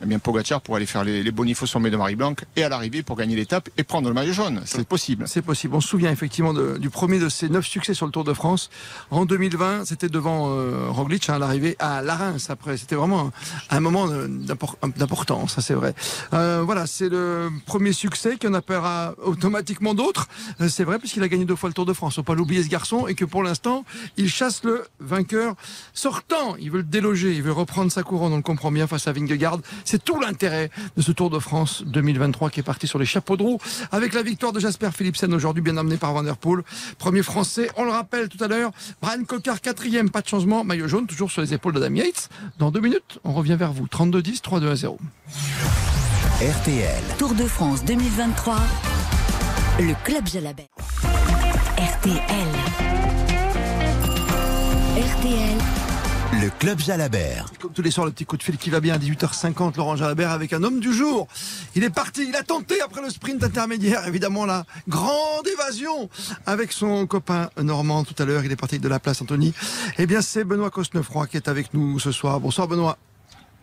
eh 0.01 0.06
bien 0.06 0.20
Pogacar 0.20 0.62
pourrait 0.62 0.77
aller 0.77 0.86
faire 0.86 1.03
les, 1.03 1.24
les 1.24 1.32
bonifs 1.32 1.63
au 1.63 1.65
sommet 1.65 1.89
de 1.89 1.98
Marie-Blanc 1.98 2.36
et 2.56 2.63
à 2.63 2.70
l'arrivée 2.70 3.03
pour 3.03 3.15
gagner 3.15 3.36
l'étape 3.36 3.70
et 3.77 3.84
prendre 3.84 4.08
le 4.08 4.13
maillot 4.13 4.34
jaune. 4.34 4.62
C'est 4.65 4.88
possible. 4.88 5.25
C'est 5.27 5.41
possible. 5.41 5.75
On 5.75 5.82
se 5.82 5.88
souvient 5.88 6.12
effectivement 6.12 6.53
du 6.53 6.89
premier 6.89 7.20
de 7.20 7.29
ces 7.29 7.50
neuf 7.50 7.65
succès 7.65 7.94
sur 7.94 8.06
le 8.06 8.12
Tour 8.12 8.24
de 8.24 8.34
France. 8.34 8.70
En 9.12 9.25
2020, 9.25 9.86
c'était 9.86 10.10
devant 10.10 10.50
euh, 10.50 10.89
Roglic 10.89 11.29
hein, 11.29 11.36
à 11.36 11.39
l'arrivée 11.39 11.75
à 11.79 12.01
la 12.01 12.15
Reims. 12.15 12.50
Après, 12.50 12.77
c'était 12.77 12.96
vraiment 12.96 13.32
un, 13.70 13.79
moment 13.79 14.08
d'importance, 14.98 15.60
c'est 15.60 15.74
vrai. 15.74 15.94
Euh, 16.34 16.62
voilà, 16.63 16.88
c'est 16.88 17.10
le 17.10 17.50
premier 17.65 17.94
succès 17.94 18.38
qui 18.38 18.48
en 18.48 18.53
appellera 18.53 19.15
automatiquement 19.24 19.94
d'autres. 19.94 20.27
Euh, 20.62 20.70
c'est 20.70 20.84
vrai 20.84 21.00
puisqu'il 21.00 21.24
a 21.24 21.27
gagné 21.27 21.46
deux 21.46 21.56
fois 21.56 21.70
le 21.70 21.74
Tour 21.74 21.86
de 21.86 21.94
France. 21.94 22.15
Faut 22.15 22.24
pas 22.24 22.36
l'oublier 22.36 22.63
ce 22.63 22.70
garçon 22.70 23.08
et 23.08 23.15
que 23.15 23.25
pour 23.25 23.44
l'instant, 23.44 23.86
il 24.18 24.29
chasse 24.29 24.63
le 24.63 24.86
vainqueur 25.00 25.56
sortant. 25.94 26.56
Il 26.60 26.72
veut 26.72 26.77
le 26.79 26.84
déloger, 26.84 27.34
il 27.34 27.44
veut 27.44 27.51
reprendre 27.51 27.91
sa 27.91 28.03
couronne. 28.03 28.34
On 28.34 28.38
le 28.38 28.41
comprend 28.41 28.72
bien 28.72 28.88
face 28.88 29.08
à 29.08 29.12
Vingegaard. 29.12 29.60
C'est 29.89 30.03
tout 30.03 30.19
l'intérêt 30.19 30.69
de 30.98 31.01
ce 31.01 31.12
Tour 31.12 31.31
de 31.31 31.39
France 31.39 31.81
2023 31.84 32.51
qui 32.51 32.60
est 32.60 32.63
parti 32.63 32.86
sur 32.86 33.00
les 33.00 33.08
chapeaux 33.08 33.38
de 33.38 33.41
roue 33.41 33.58
avec 33.91 34.13
la 34.13 34.22
victoire 34.22 34.53
de 34.53 34.60
Jasper 34.60 34.91
Philipsen 34.93 35.34
aujourd'hui 35.34 35.63
bien 35.63 35.77
amené 35.77 35.98
par 35.98 36.13
Van 36.13 36.22
Der 36.22 36.38
Poel. 36.38 36.62
Premier 37.00 37.24
français, 37.24 37.72
on 37.75 37.86
le 37.86 37.89
rappelle 37.89 38.29
tout 38.29 38.38
à 38.43 38.48
l'heure, 38.48 38.69
Brian 39.01 39.24
Cocard 39.24 39.62
quatrième, 39.62 40.12
pas 40.12 40.22
de 40.22 40.27
changement, 40.27 40.63
maillot 40.63 40.88
jaune 40.88 41.08
toujours 41.08 41.31
sur 41.31 41.41
les 41.41 41.55
épaules 41.55 41.74
de 41.74 41.79
Dam 41.79 41.96
Yates. 41.96 42.29
Dans 42.60 42.69
deux 42.69 42.81
minutes, 42.81 43.17
on 43.24 43.34
revient 43.34 43.55
vers 43.58 43.74
vous. 43.74 43.88
32-10, 43.88 44.43
3-2 44.43 44.69
à 44.69 44.75
0. 44.75 45.00
RTL. 46.39 47.03
Tour 47.17 47.34
de 47.34 47.46
France 47.46 47.84
2023. 47.84 48.58
Le 49.79 49.96
Club 50.03 50.27
Jalabert. 50.27 50.67
RTL. 51.79 52.19
RTL. 55.00 55.78
Le 56.33 56.50
Club 56.59 56.79
Jalabert. 56.79 57.51
Comme 57.59 57.74
tous 57.74 57.81
les 57.81 57.89
soirs, 57.89 58.05
le 58.05 58.12
petit 58.12 58.25
coup 58.25 58.38
de 58.38 58.43
fil 58.43 58.57
qui 58.57 58.69
va 58.69 58.79
bien 58.79 58.93
à 58.93 58.98
18h50, 58.98 59.75
Laurent 59.77 59.95
Jalabert 59.95 60.31
avec 60.31 60.53
un 60.53 60.62
homme 60.63 60.79
du 60.79 60.93
jour. 60.93 61.27
Il 61.75 61.83
est 61.83 61.89
parti, 61.89 62.27
il 62.29 62.36
a 62.36 62.43
tenté 62.43 62.79
après 62.81 63.01
le 63.01 63.09
sprint 63.09 63.43
intermédiaire, 63.43 64.07
évidemment 64.07 64.45
la 64.45 64.65
grande 64.88 65.48
évasion 65.48 66.07
avec 66.45 66.71
son 66.71 67.07
copain 67.07 67.50
normand 67.57 68.03
tout 68.03 68.13
à 68.21 68.25
l'heure. 68.25 68.45
Il 68.45 68.51
est 68.51 68.55
parti 68.55 68.77
de 68.77 68.88
la 68.88 69.00
place 69.00 69.21
Anthony. 69.21 69.53
Eh 69.98 70.05
bien, 70.05 70.21
c'est 70.21 70.43
Benoît 70.43 70.69
Cosnefroy 70.69 71.27
qui 71.27 71.38
est 71.38 71.48
avec 71.48 71.74
nous 71.74 72.00
ce 72.00 72.12
soir. 72.12 72.39
Bonsoir 72.39 72.67
Benoît. 72.67 72.98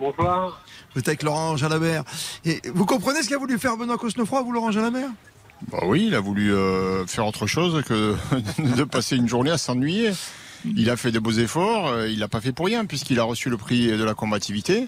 Bonsoir. 0.01 0.61
Vous 0.93 1.01
êtes 1.01 1.09
avec 1.09 1.23
Laurent 1.23 1.57
Jalabert. 1.57 2.03
Et 2.45 2.61
vous 2.75 2.85
comprenez 2.85 3.23
ce 3.23 3.29
qu'a 3.29 3.39
voulu 3.39 3.59
faire 3.59 3.77
Benoît 3.77 3.97
Cosnefroy, 3.97 4.43
vous 4.43 4.53
Laurent 4.53 4.73
Jalabert? 4.73 5.11
Bah 5.71 5.79
oui, 5.87 6.07
il 6.09 6.15
a 6.15 6.21
voulu 6.21 6.53
euh, 6.53 7.07
faire 7.07 7.27
autre 7.27 7.47
chose 7.47 7.83
que 7.85 8.17
de 8.59 8.85
passer 8.85 9.17
une 9.17 9.29
journée 9.29 9.53
à 9.53 9.59
s'ennuyer. 9.59 10.13
Il 10.77 10.91
a 10.91 10.97
fait 10.97 11.13
de 11.13 11.19
beaux 11.19 11.33
efforts, 11.33 11.89
euh, 11.89 12.09
il 12.09 12.19
l'a 12.19 12.29
pas 12.29 12.41
fait 12.41 12.53
pour 12.53 12.67
rien 12.67 12.85
puisqu'il 12.87 13.21
a 13.21 13.25
reçu 13.25 13.51
le 13.51 13.57
prix 13.57 13.89
de 13.89 14.05
la 14.05 14.15
combativité. 14.15 14.87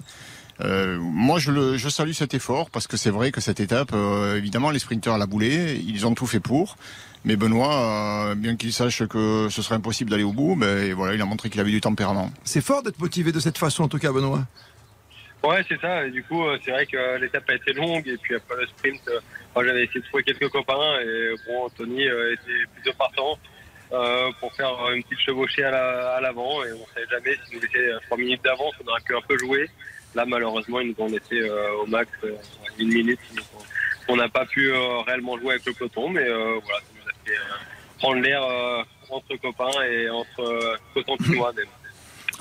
Euh, 0.60 0.98
moi, 1.00 1.38
je, 1.38 1.52
le, 1.52 1.76
je 1.76 1.88
salue 1.88 2.12
cet 2.12 2.34
effort 2.34 2.70
parce 2.70 2.88
que 2.88 2.96
c'est 2.96 3.10
vrai 3.10 3.30
que 3.30 3.40
cette 3.40 3.60
étape, 3.60 3.90
euh, 3.92 4.36
évidemment, 4.36 4.70
les 4.70 4.80
sprinteurs 4.80 5.16
la 5.16 5.26
boulé, 5.26 5.80
ils 5.86 6.06
ont 6.06 6.14
tout 6.14 6.26
fait 6.26 6.40
pour. 6.40 6.76
Mais 7.24 7.36
Benoît, 7.36 8.30
euh, 8.30 8.34
bien 8.34 8.56
qu'il 8.56 8.72
sache 8.72 9.04
que 9.06 9.48
ce 9.50 9.62
serait 9.62 9.76
impossible 9.76 10.10
d'aller 10.10 10.22
au 10.24 10.32
bout, 10.32 10.56
ben 10.56 10.92
voilà, 10.94 11.14
il 11.14 11.22
a 11.22 11.24
montré 11.24 11.50
qu'il 11.50 11.60
avait 11.60 11.70
du 11.70 11.80
tempérament. 11.80 12.30
C'est 12.44 12.60
fort 12.60 12.82
d'être 12.82 12.98
motivé 12.98 13.32
de 13.32 13.40
cette 13.40 13.58
façon, 13.58 13.84
en 13.84 13.88
tout 13.88 13.98
cas, 13.98 14.12
Benoît. 14.12 14.44
Ouais, 15.44 15.64
c'est 15.68 15.80
ça. 15.80 16.04
Et 16.06 16.10
du 16.10 16.24
coup, 16.24 16.44
euh, 16.44 16.58
c'est 16.64 16.72
vrai 16.72 16.86
que 16.86 16.96
euh, 16.96 17.18
l'étape 17.18 17.48
a 17.48 17.54
été 17.54 17.72
longue. 17.72 18.06
Et 18.08 18.16
puis 18.16 18.34
après 18.34 18.56
le 18.56 18.66
sprint, 18.66 19.00
euh, 19.08 19.20
j'avais 19.64 19.84
essayé 19.84 20.00
de 20.00 20.06
trouver 20.06 20.24
quelques 20.24 20.48
copains. 20.48 21.00
Et 21.00 21.34
bon, 21.46 21.68
Tony 21.76 22.08
euh, 22.08 22.34
était 22.34 22.66
plutôt 22.74 22.96
partant 22.98 23.38
euh, 23.92 24.30
pour 24.40 24.52
faire 24.54 24.70
une 24.94 25.02
petite 25.02 25.20
chevauchée 25.20 25.64
à 25.64 25.70
la- 25.70 26.10
à 26.16 26.20
l'avant. 26.20 26.62
et 26.64 26.72
on 26.72 26.86
savait 26.94 27.06
jamais 27.10 27.36
s'il 27.46 27.56
nous 27.56 27.60
laissait 27.62 27.78
euh, 27.92 27.98
trois 28.06 28.16
minutes 28.18 28.42
d'avance, 28.44 28.72
on 28.84 28.88
aurait 28.88 29.00
pu 29.02 29.16
un 29.16 29.20
peu 29.26 29.38
jouer. 29.38 29.68
Là, 30.14 30.24
malheureusement, 30.26 30.80
ils 30.80 30.88
nous 30.88 31.04
ont 31.04 31.08
laissé 31.08 31.34
euh, 31.40 31.72
au 31.82 31.86
max 31.86 32.10
euh, 32.24 32.32
une 32.78 32.88
minute. 32.88 33.20
On- 34.08 34.16
n'a 34.16 34.28
pas 34.28 34.46
pu 34.46 34.70
euh, 34.72 35.00
réellement 35.06 35.38
jouer 35.38 35.50
avec 35.54 35.66
le 35.66 35.72
peloton. 35.74 36.08
Mais 36.08 36.26
euh, 36.26 36.58
voilà, 36.64 36.78
ça 36.80 36.86
nous 36.94 37.08
a 37.08 37.12
fait 37.24 37.36
euh, 37.38 37.54
prendre 37.98 38.20
l'air 38.20 38.42
euh, 38.42 38.82
entre 39.10 39.36
copains 39.36 39.82
et 39.84 40.08
entre 40.08 40.40
euh, 40.40 40.76
cotons 40.94 41.16
chinois 41.24 41.52
même. 41.56 41.66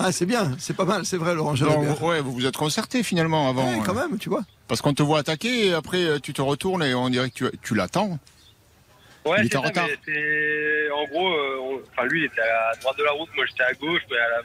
Ah, 0.00 0.12
c'est 0.12 0.26
bien, 0.26 0.54
c'est 0.60 0.76
pas 0.76 0.84
mal, 0.84 1.04
c'est 1.04 1.16
vrai, 1.16 1.34
Laurent. 1.34 1.54
Donc, 1.54 2.00
ouais, 2.02 2.20
vous 2.20 2.32
vous 2.32 2.46
êtes 2.46 2.56
concerté 2.56 3.02
finalement 3.02 3.48
avant. 3.48 3.68
Ouais, 3.68 3.80
quand 3.84 3.94
même, 3.94 4.16
tu 4.16 4.28
vois. 4.28 4.42
Parce 4.68 4.80
qu'on 4.80 4.94
te 4.94 5.02
voit 5.02 5.18
attaquer 5.18 5.66
et 5.66 5.74
après 5.74 6.20
tu 6.22 6.32
te 6.32 6.40
retournes 6.40 6.84
et 6.84 6.94
on 6.94 7.08
dirait 7.10 7.30
que 7.30 7.34
tu, 7.34 7.58
tu 7.64 7.74
l'attends. 7.74 8.16
Ouais, 9.28 9.36
Il 9.40 9.46
était 9.46 9.56
en 9.56 9.62
ça, 9.62 9.68
retard. 9.68 9.84
en 9.86 11.04
gros, 11.06 11.28
euh, 11.28 11.58
on- 11.60 11.82
enfin 11.90 12.06
lui 12.08 12.20
il 12.20 12.24
était 12.26 12.40
à 12.40 12.72
droite 12.80 12.96
de 12.98 13.04
la 13.04 13.10
route, 13.12 13.28
moi 13.36 13.44
j'étais 13.46 13.62
à 13.64 13.72
gauche, 13.74 14.02
mais 14.10 14.16
à 14.18 14.28
la- 14.28 14.42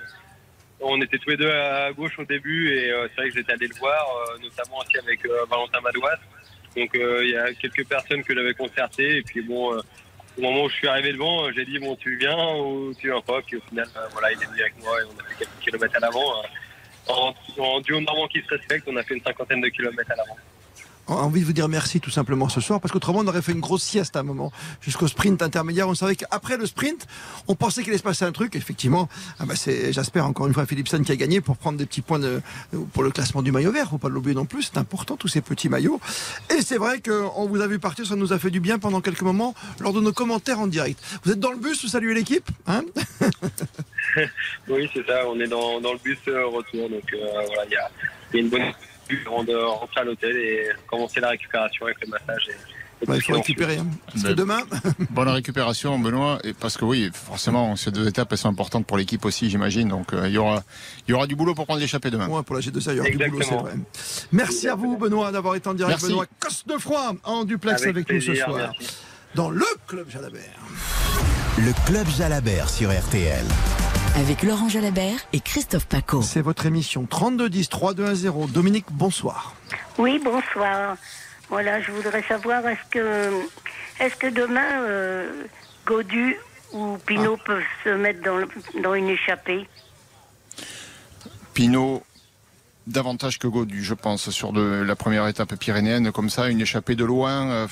on 0.82 1.02
était 1.02 1.18
tous 1.18 1.30
les 1.30 1.38
deux 1.38 1.50
à 1.52 1.92
gauche 1.94 2.18
au 2.20 2.26
début 2.26 2.74
et 2.78 2.92
euh, 2.92 3.08
c'est 3.10 3.22
vrai 3.22 3.30
que 3.30 3.36
j'étais 3.38 3.54
allé 3.54 3.68
le 3.68 3.76
voir, 3.76 4.06
euh, 4.30 4.38
notamment 4.42 4.80
aussi 4.80 4.98
avec 4.98 5.26
euh, 5.26 5.46
Valentin 5.50 5.80
Madouas. 5.82 6.18
Donc 6.76 6.90
il 6.96 7.30
y 7.30 7.38
a 7.38 7.54
quelques 7.54 7.88
personnes 7.88 8.24
que 8.24 8.34
j'avais 8.34 8.54
concertées 8.54 9.18
et 9.18 9.22
puis 9.22 9.42
bon, 9.42 9.78
au 10.38 10.42
moment 10.42 10.64
où 10.64 10.70
je 10.70 10.76
suis 10.76 10.88
arrivé 10.88 11.14
devant, 11.14 11.52
j'ai 11.52 11.66
dit 11.66 11.78
bon 11.80 11.96
tu 11.96 12.18
viens 12.18 12.56
ou 12.56 12.94
tu 13.00 13.08
viens 13.12 13.22
pas, 13.22 13.42
puis 13.46 13.58
au 13.58 13.62
final 13.70 13.88
voilà 14.12 14.32
il 14.32 14.42
est 14.42 14.46
venu 14.46 14.62
avec 14.62 14.78
moi 14.82 15.00
et 15.00 15.04
on 15.06 15.20
a 15.20 15.24
fait 15.30 15.36
quelques 15.46 15.60
kilomètres 15.62 15.96
à 15.96 16.00
l'avant. 16.00 16.42
euh. 16.44 16.48
en, 17.10 17.36
en 17.60 17.82
duo 17.82 18.00
normand 18.00 18.28
qui 18.28 18.42
se 18.42 18.48
respecte, 18.48 18.88
on 18.88 18.96
a 18.96 19.04
fait 19.04 19.14
une 19.16 19.22
cinquantaine 19.24 19.60
de 19.62 19.68
kilomètres 19.68 20.12
à 20.12 20.16
l'avant. 20.16 20.38
Envie 21.08 21.42
de 21.42 21.46
vous 21.46 21.54
dire 21.54 21.68
merci 21.68 22.00
tout 22.00 22.10
simplement 22.10 22.50
ce 22.50 22.62
soir 22.62 22.80
parce 22.80 22.92
qu'autrement 22.92 23.20
on 23.20 23.28
aurait 23.28 23.42
fait 23.42 23.52
une 23.52 23.60
grosse 23.60 23.84
sieste 23.84 24.16
à 24.16 24.20
un 24.20 24.24
moment 24.24 24.52
jusqu'au 24.82 25.08
sprint 25.08 25.42
intermédiaire 25.42 25.88
on 25.88 25.96
savait 25.96 26.16
qu'après 26.16 26.58
le 26.58 26.66
sprint 26.66 27.08
on 27.48 27.56
pensait 27.56 27.82
qu'il 27.82 27.92
allait 27.92 27.98
se 27.98 28.04
passer 28.04 28.26
un 28.26 28.32
truc 28.32 28.56
effectivement 28.56 29.10
ah 29.40 29.46
bah 29.46 29.56
c'est 29.56 29.92
j'espère 29.92 30.26
encore 30.26 30.48
une 30.48 30.54
fois 30.54 30.66
Philipson 30.66 31.02
qui 31.04 31.12
a 31.12 31.16
gagné 31.16 31.42
pour 31.42 31.58
prendre 31.58 31.78
des 31.78 31.86
petits 31.86 32.02
points 32.02 32.20
de, 32.20 32.42
pour 32.94 33.04
le 33.04 33.12
classement 33.12 33.42
du 33.42 33.52
maillot 33.52 33.72
vert 33.72 33.90
faut 33.90 33.98
pas 33.98 34.10
l'oublier 34.10 34.36
non 34.36 34.46
plus 34.46 34.64
c'est 34.64 34.78
important 34.78 35.18
tous 35.18 35.28
ces 35.28 35.42
petits 35.42 35.70
maillots 35.70 36.00
et 36.50 36.62
c'est 36.62 36.78
vrai 36.78 37.02
qu'on 37.02 37.48
vous 37.48 37.62
a 37.62 37.68
vu 37.68 37.80
partir 37.80 38.06
ça 38.06 38.16
nous 38.16 38.34
a 38.34 38.40
fait 38.40 38.52
du 38.52 38.60
bien 38.60 38.80
pendant 38.80 39.02
quelques 39.02 39.22
moments 39.22 39.54
lors 39.80 39.94
de 39.94 40.00
nos 40.00 40.14
commentaires 40.14 40.60
en 40.60 40.68
direct 40.68 41.04
vous 41.24 41.32
êtes 41.32 41.40
dans 41.40 41.52
le 41.52 41.58
bus 41.58 41.84
vous 41.84 41.90
saluez 41.90 42.14
l'équipe 42.14 42.50
hein? 42.68 42.84
Oui, 44.68 44.90
c'est 44.94 45.06
ça. 45.06 45.28
On 45.28 45.40
est 45.40 45.48
dans, 45.48 45.82
dans 45.82 45.94
le 45.94 46.00
bus 46.00 46.20
euh, 46.28 46.46
retour. 46.48 46.90
Donc 46.90 47.04
euh, 47.14 47.28
voilà, 47.48 47.66
il 47.66 47.72
y 47.72 48.38
y 48.38 48.40
a 48.40 48.44
une 48.44 48.50
bonne 48.50 48.72
avant 49.26 49.44
de 49.44 49.56
rentrer 49.56 50.02
à 50.02 50.04
l'hôtel 50.04 50.36
et 50.38 50.68
commencer 50.88 51.20
la 51.20 51.30
récupération 51.30 51.86
avec 51.86 51.98
le 52.02 52.08
massage. 52.10 52.48
Et, 52.50 53.06
Bah, 53.06 53.16
il 53.18 53.22
faut 53.22 53.34
récupérer 53.34 53.78
hein. 53.78 53.88
parce 54.08 54.24
que 54.24 54.32
demain 54.32 54.62
Bonne 55.10 55.28
récupération, 55.28 56.00
Benoît, 56.00 56.40
et 56.46 56.54
parce 56.54 56.78
que 56.78 56.86
oui, 56.86 57.12
forcément, 57.14 57.76
ces 57.76 57.92
deux 57.92 58.08
étapes 58.08 58.30
elles 58.32 58.38
sont 58.38 58.48
importantes 58.50 58.86
pour 58.86 58.98
l'équipe 58.98 59.26
aussi, 59.26 59.50
j'imagine. 59.50 59.90
Donc 59.90 60.14
euh, 60.14 60.28
il 60.30 60.34
y 60.34 60.38
aura, 60.38 60.64
il 61.08 61.12
y 61.12 61.14
aura 61.14 61.28
du 61.28 61.36
boulot 61.36 61.54
pour 61.54 61.66
prendre 61.66 61.82
l'échappée 61.82 62.10
demain. 62.12 62.30
Ouais, 62.30 62.44
pour 62.44 62.56
la 62.56 62.62
G2A, 62.62 62.92
il 62.92 62.98
y 62.98 63.00
aura 63.02 63.10
du 63.10 63.18
boulot, 63.18 63.42
c'est 63.44 63.56
vrai. 63.56 63.74
Merci 64.32 64.70
à 64.70 64.76
vous, 64.76 64.98
Benoît, 64.98 65.32
d'avoir 65.34 65.56
été 65.56 65.68
en 65.68 65.74
direct. 65.74 65.96
Merci. 66.00 66.08
Benoît 66.08 66.26
Cosnefroy, 66.40 67.16
en 67.26 67.44
duplex 67.44 67.82
avec, 67.84 68.10
Avec 68.10 68.12
nous 68.12 68.22
ce 68.22 68.36
soir. 68.36 68.56
merci. 68.56 68.96
Dans 69.36 69.50
le 69.50 69.66
Club 69.88 70.10
Jalabert. 70.10 70.60
Le 71.58 71.74
Club 71.86 72.08
Jalabert 72.08 72.70
sur 72.70 72.90
RTL. 72.90 73.44
Avec 74.16 74.44
Laurent 74.44 74.70
Jalabert 74.70 75.18
et 75.34 75.40
Christophe 75.40 75.88
Paco. 75.88 76.22
C'est 76.22 76.42
votre 76.42 76.66
émission 76.66 77.06
3210 77.06 77.70
3210. 77.70 78.52
Dominique, 78.52 78.86
bonsoir. 78.92 79.56
Oui, 79.98 80.20
bonsoir. 80.24 80.98
Voilà, 81.50 81.82
je 81.82 81.92
voudrais 81.92 82.24
savoir 82.24 82.68
est-ce 82.68 82.90
que 82.92 83.32
est-ce 84.00 84.16
que 84.16 84.28
demain 84.28 84.82
euh, 84.84 85.44
Godu 85.86 86.36
ou 86.74 86.98
Pinot 87.06 87.38
Ah. 87.40 87.44
peuvent 87.46 87.64
se 87.84 87.90
mettre 87.90 88.22
dans, 88.24 88.38
le- 88.38 88.48
dans 88.82 88.94
une 88.94 89.10
échappée? 89.10 89.68
Pinot, 91.54 92.04
davantage 92.88 93.40
que 93.40 93.48
Godu, 93.48 93.84
je 93.84 93.94
pense, 93.94 94.30
sur 94.30 94.54
de, 94.54 94.62
la 94.86 94.96
première 94.96 95.28
étape 95.28 95.56
pyrénéenne, 95.56 96.12
comme 96.12 96.30
ça, 96.30 96.48
une 96.50 96.62
échappée 96.62 96.96
de 96.96 97.06
loin. 97.06 97.50
euh. 97.52 97.68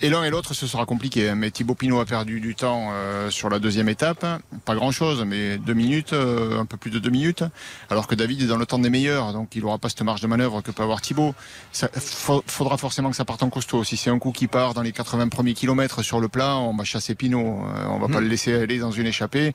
Et 0.00 0.08
l'un 0.08 0.22
et 0.24 0.30
l'autre, 0.30 0.54
ce 0.54 0.66
sera 0.66 0.86
compliqué. 0.86 1.28
hein. 1.30 1.34
Mais 1.34 1.50
Thibaut 1.50 1.74
Pinot 1.74 1.98
a 2.00 2.04
perdu 2.04 2.40
du 2.40 2.54
temps 2.54 2.90
euh, 2.92 3.30
sur 3.30 3.48
la 3.50 3.58
deuxième 3.58 3.88
étape. 3.88 4.24
Pas 4.64 4.74
grand-chose, 4.74 5.24
mais 5.26 5.58
deux 5.58 5.74
minutes, 5.74 6.12
euh, 6.12 6.60
un 6.60 6.64
peu 6.64 6.76
plus 6.76 6.90
de 6.90 6.98
deux 6.98 7.10
minutes. 7.10 7.42
Alors 7.90 8.06
que 8.06 8.14
David 8.14 8.42
est 8.42 8.46
dans 8.46 8.56
le 8.56 8.66
temps 8.66 8.78
des 8.78 8.90
meilleurs, 8.90 9.32
donc 9.32 9.54
il 9.56 9.62
n'aura 9.62 9.78
pas 9.78 9.88
cette 9.88 10.02
marge 10.02 10.20
de 10.20 10.26
manœuvre 10.26 10.60
que 10.60 10.70
peut 10.70 10.82
avoir 10.82 11.00
Thibaut. 11.00 11.34
Ça, 11.72 11.88
fa- 11.92 12.40
faudra 12.46 12.76
forcément 12.78 13.10
que 13.10 13.16
ça 13.16 13.24
parte 13.24 13.42
en 13.42 13.50
costaud. 13.50 13.82
Si 13.84 13.96
c'est 13.96 14.10
un 14.10 14.18
coup 14.18 14.30
qui 14.32 14.46
part 14.46 14.74
dans 14.74 14.82
les 14.82 14.92
80 14.92 15.28
premiers 15.28 15.54
kilomètres 15.54 16.02
sur 16.02 16.20
le 16.20 16.28
plat, 16.28 16.56
on 16.56 16.76
va 16.76 16.84
chasser 16.84 17.14
Pinot. 17.14 17.40
Euh, 17.40 17.86
on 17.88 17.98
va 17.98 18.08
pas 18.08 18.20
le 18.20 18.28
laisser 18.28 18.54
aller 18.54 18.78
dans 18.78 18.92
une 18.92 19.06
échappée 19.06 19.54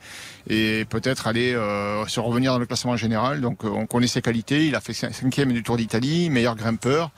et 0.49 0.86
peut-être 0.89 1.27
aller 1.27 1.53
euh, 1.53 2.05
se 2.08 2.19
revenir 2.19 2.51
dans 2.53 2.60
le 2.60 2.65
classement 2.65 2.97
général. 2.97 3.41
Donc 3.41 3.63
euh, 3.63 3.69
on 3.69 3.86
connaît 3.86 4.08
ses 4.08 4.21
qualités. 4.21 4.65
Il 4.67 4.75
a 4.75 4.82
fait 4.82 4.93
cin- 4.93 5.13
cinquième 5.13 5.53
du 5.53 5.63
Tour 5.63 5.77
d'Italie, 5.77 6.29
meilleur 6.29 6.55
grimpeur. 6.55 7.12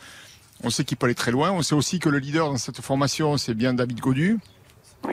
On 0.63 0.69
sait 0.69 0.84
qu'il 0.84 0.97
peut 0.97 1.06
aller 1.08 1.15
très 1.15 1.32
loin. 1.32 1.52
On 1.52 1.62
sait 1.62 1.76
aussi 1.76 2.00
que 2.00 2.10
le 2.10 2.19
leader 2.19 2.50
dans 2.50 2.58
cette 2.58 2.82
formation, 2.82 3.38
c'est 3.38 3.54
bien 3.54 3.74
David 3.74 4.00
Godu. 4.00 4.39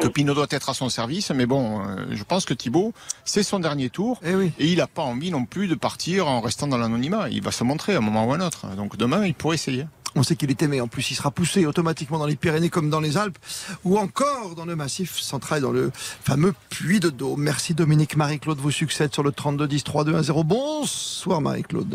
Que 0.03 0.07
Pinot 0.09 0.35
doit 0.35 0.47
être 0.51 0.69
à 0.69 0.75
son 0.75 0.91
service, 0.91 1.31
mais 1.31 1.47
bon, 1.47 1.81
euh, 1.81 2.05
je 2.11 2.23
pense 2.23 2.45
que 2.45 2.53
Thibaut, 2.53 2.93
c'est 3.25 3.43
son 3.43 3.59
dernier 3.59 3.89
tour, 3.89 4.21
Eh 4.23 4.35
oui. 4.35 4.53
et 4.59 4.67
il 4.67 4.77
n'a 4.77 4.87
pas 4.87 5.01
envie 5.01 5.31
non 5.31 5.47
plus 5.47 5.67
de 5.67 5.75
partir 5.75 6.29
en 6.29 6.43
restant 6.43 6.67
dans 6.67 6.77
l'anonymat. 6.77 7.31
Il 7.31 7.43
va 7.43 7.53
se 7.53 7.65
montrer 7.65 7.95
à 7.95 7.99
un 7.99 8.01
moment 8.03 8.27
ou 8.27 8.33
à 8.33 8.37
un 8.37 8.41
autre. 8.43 8.67
Donc 8.77 8.99
demain, 8.99 9.25
il 9.25 9.33
pourrait 9.33 9.55
essayer. 9.55 9.87
On 10.15 10.23
sait 10.23 10.37
qu'il 10.37 10.51
est 10.51 10.61
aimé. 10.63 10.83
En 10.83 10.89
plus, 10.89 11.11
il 11.11 11.15
sera 11.15 11.31
poussé 11.31 11.65
automatiquement 11.65 12.19
dans 12.19 12.27
les 12.27 12.37
Pyrénées 12.37 12.69
comme 12.69 12.91
dans 12.91 13.01
les 13.01 13.17
Alpes 13.17 13.39
ou 13.85 13.97
encore 13.99 14.55
dans 14.57 14.67
le 14.67 14.77
massif 14.77 15.19
central, 15.19 15.63
dans 15.63 15.73
le 15.73 15.91
fameux 15.95 16.55
puits 16.69 17.01
de 17.01 17.09
Dôme. 17.09 17.43
Merci 17.43 17.73
Dominique. 17.73 18.15
Marie-Claude 18.17 18.59
vous 18.59 18.71
succède 18.71 19.15
sur 19.15 19.23
le 19.23 19.33
3210 19.33 19.85
3210. 19.85 20.45
Bonsoir 20.45 21.41
Marie-Claude. 21.41 21.89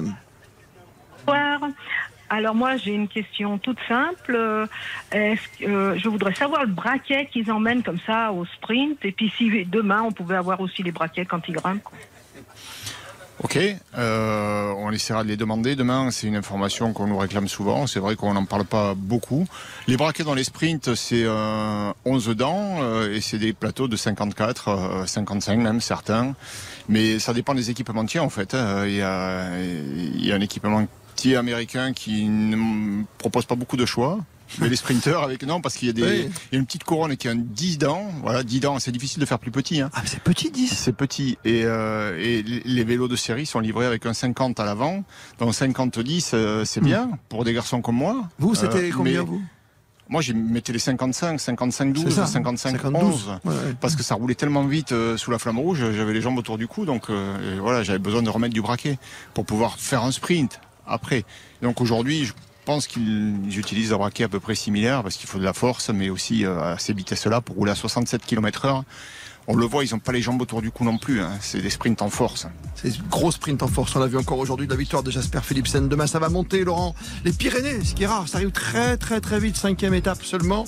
Bonsoir. 1.27 1.59
Alors 2.29 2.55
moi 2.55 2.77
j'ai 2.77 2.93
une 2.93 3.07
question 3.07 3.57
toute 3.57 3.77
simple. 3.87 4.35
Euh, 4.35 4.65
Est-ce 5.11 5.63
euh, 5.67 5.95
je 5.97 6.09
voudrais 6.09 6.33
savoir 6.33 6.61
le 6.65 6.71
braquet 6.71 7.27
qu'ils 7.31 7.51
emmènent 7.51 7.83
comme 7.83 7.99
ça 8.05 8.31
au 8.31 8.45
sprint 8.45 8.97
et 9.03 9.11
puis 9.11 9.31
si 9.37 9.65
demain 9.65 10.01
on 10.01 10.11
pouvait 10.11 10.35
avoir 10.35 10.59
aussi 10.61 10.81
les 10.83 10.91
braquets 10.91 11.25
quand 11.25 11.41
ils 11.47 11.55
grimpent. 11.55 11.83
Ok, 13.43 13.57
euh, 13.97 14.73
on 14.77 14.91
essaiera 14.91 15.23
de 15.23 15.27
les 15.27 15.35
demander. 15.35 15.75
Demain, 15.75 16.11
c'est 16.11 16.27
une 16.27 16.35
information 16.35 16.93
qu'on 16.93 17.07
nous 17.07 17.17
réclame 17.17 17.47
souvent. 17.47 17.87
C'est 17.87 17.99
vrai 17.99 18.15
qu'on 18.15 18.33
n'en 18.33 18.45
parle 18.45 18.63
pas 18.63 18.93
beaucoup. 18.95 19.47
Les 19.87 19.97
braquets 19.97 20.23
dans 20.23 20.35
les 20.35 20.43
sprints, 20.45 20.93
c'est 20.95 21.23
euh, 21.25 21.91
11 22.05 22.29
dents 22.37 22.77
et 23.11 23.21
c'est 23.21 23.39
des 23.39 23.51
plateaux 23.51 23.87
de 23.87 23.95
54, 23.95 24.67
euh, 24.69 25.05
55 25.07 25.57
même 25.59 25.81
certains. 25.81 26.35
Mais 26.87 27.19
ça 27.19 27.33
dépend 27.33 27.53
des 27.55 27.69
équipementiers 27.69 28.19
en 28.21 28.29
fait. 28.29 28.53
hein. 28.53 28.85
Il 28.85 28.95
y 28.95 30.31
a 30.31 30.35
un 30.35 30.41
équipement 30.41 30.85
petit 31.15 31.35
américain 31.35 31.93
qui 31.93 32.25
ne 32.25 33.03
propose 33.17 33.45
pas 33.45 33.55
beaucoup 33.55 33.77
de 33.77 33.85
choix. 33.85 34.19
Mais 34.59 34.69
les 34.69 34.75
sprinters 34.75 35.19
avec 35.23 35.41
non 35.47 35.61
parce 35.61 35.75
qu'il 35.77 35.87
y 35.87 35.89
a 35.89 35.93
des 35.93 36.03
Oui. 36.03 36.29
il 36.51 36.55
y 36.55 36.57
a 36.57 36.59
une 36.59 36.65
petite 36.67 36.83
couronne 36.83 37.17
qui 37.17 37.27
a 37.27 37.31
un 37.31 37.35
10 37.35 37.79
dents 37.79 38.11
voilà 38.21 38.43
10 38.43 38.59
dents 38.59 38.77
c'est 38.77 38.91
difficile 38.91 39.19
de 39.19 39.25
faire 39.25 39.39
plus 39.39 39.49
petit 39.49 39.81
hein. 39.81 39.89
Ah, 39.95 40.01
mais 40.03 40.07
c'est 40.07 40.19
petit 40.21 40.51
10 40.51 40.67
c'est 40.67 40.93
petit 40.93 41.39
et, 41.43 41.63
euh, 41.65 42.19
et 42.21 42.43
les- 42.43 42.83
vélos 42.83 43.07
de 43.07 43.15
série 43.15 43.47
sont 43.47 43.59
livrés 43.61 43.87
avec 43.87 44.05
un 44.05 44.13
50 44.13 44.59
à 44.59 44.65
l'avant 44.65 45.03
donc 45.39 45.55
50 45.55 45.97
10 45.97 46.31
euh, 46.35 46.65
c'est 46.65 46.81
bien 46.81 47.09
pour 47.29 47.45
des 47.45 47.53
garçons 47.53 47.81
comme 47.81 47.95
moi 47.95 48.13
Hmm. 48.13 48.27
Vous, 48.37 48.53
c'était 48.53 48.89
Euh, 48.89 48.93
combien, 48.95 49.21
mais 49.21 49.25
vous 49.27 49.41
moi 50.07 50.21
j'ai 50.21 50.33
mettais 50.33 50.73
les 50.73 50.77
55 50.77 51.39
55 51.39 51.95
C'est 51.97 52.03
12 52.03 52.13
ça, 52.13 52.27
55 52.27 52.71
52. 52.79 52.97
11 53.05 53.27
Ouais, 53.45 53.51
ouais. 53.51 53.55
parce 53.81 53.95
que 53.95 54.03
ça 54.03 54.13
roulait 54.13 54.35
tellement 54.35 54.65
vite 54.65 54.91
euh, 54.91 55.17
sous 55.17 55.31
la 55.31 55.39
flamme 55.39 55.57
rouge 55.57 55.79
j'avais 55.93 56.13
les 56.13 56.21
jambes 56.21 56.37
autour 56.37 56.59
du 56.59 56.67
cou 56.67 56.85
donc 56.85 57.09
euh, 57.09 57.57
voilà 57.59 57.81
j'avais 57.81 57.97
besoin 57.97 58.21
de 58.21 58.29
remettre 58.29 58.53
du 58.53 58.61
braquet 58.61 58.99
pour 59.33 59.45
pouvoir 59.45 59.79
faire 59.79 60.03
un 60.03 60.11
sprint 60.11 60.59
après. 60.87 61.25
Donc 61.61 61.81
aujourd'hui 61.81 62.25
je 62.25 62.33
pense 62.65 62.87
qu'ils 62.87 63.59
utilisent 63.59 63.93
un 63.93 63.97
braquet 63.97 64.23
à 64.23 64.29
peu 64.29 64.39
près 64.39 64.55
similaire 64.55 65.03
parce 65.03 65.17
qu'il 65.17 65.27
faut 65.27 65.39
de 65.39 65.43
la 65.43 65.53
force 65.53 65.89
mais 65.89 66.09
aussi 66.09 66.45
euh, 66.45 66.73
à 66.73 66.77
ces 66.77 66.93
vitesses 66.93 67.25
là 67.25 67.41
pour 67.41 67.55
rouler 67.55 67.71
à 67.71 67.75
67 67.75 68.25
km 68.25 68.65
heure 68.65 68.83
on 69.47 69.55
le 69.55 69.65
voit 69.65 69.83
ils 69.83 69.91
n'ont 69.91 69.99
pas 69.99 70.11
les 70.11 70.21
jambes 70.21 70.41
autour 70.41 70.61
du 70.61 70.71
cou 70.71 70.83
non 70.83 70.97
plus 70.97 71.21
hein. 71.21 71.31
c'est 71.41 71.61
des 71.61 71.69
sprints 71.69 72.01
en 72.01 72.09
force 72.09 72.47
C'est 72.75 72.89
une 72.89 73.07
grosse 73.09 73.35
sprint 73.35 73.61
en 73.63 73.67
force. 73.67 73.95
On 73.95 73.99
l'a 73.99 74.07
vu 74.07 74.17
encore 74.17 74.39
aujourd'hui 74.39 74.67
de 74.67 74.71
la 74.71 74.77
victoire 74.77 75.03
de 75.03 75.11
Jasper 75.11 75.39
Philipsen. 75.41 75.87
Demain, 75.87 76.07
ça 76.07 76.19
va 76.19 76.29
monter, 76.29 76.63
Laurent. 76.63 76.95
Les 77.23 77.31
Pyrénées, 77.31 77.83
ce 77.83 77.93
qui 77.93 78.03
est 78.03 78.07
rare, 78.07 78.27
ça 78.27 78.37
arrive 78.37 78.51
très, 78.51 78.97
très, 78.97 79.21
très 79.21 79.39
vite. 79.39 79.55
Cinquième 79.55 79.93
étape 79.93 80.23
seulement. 80.23 80.65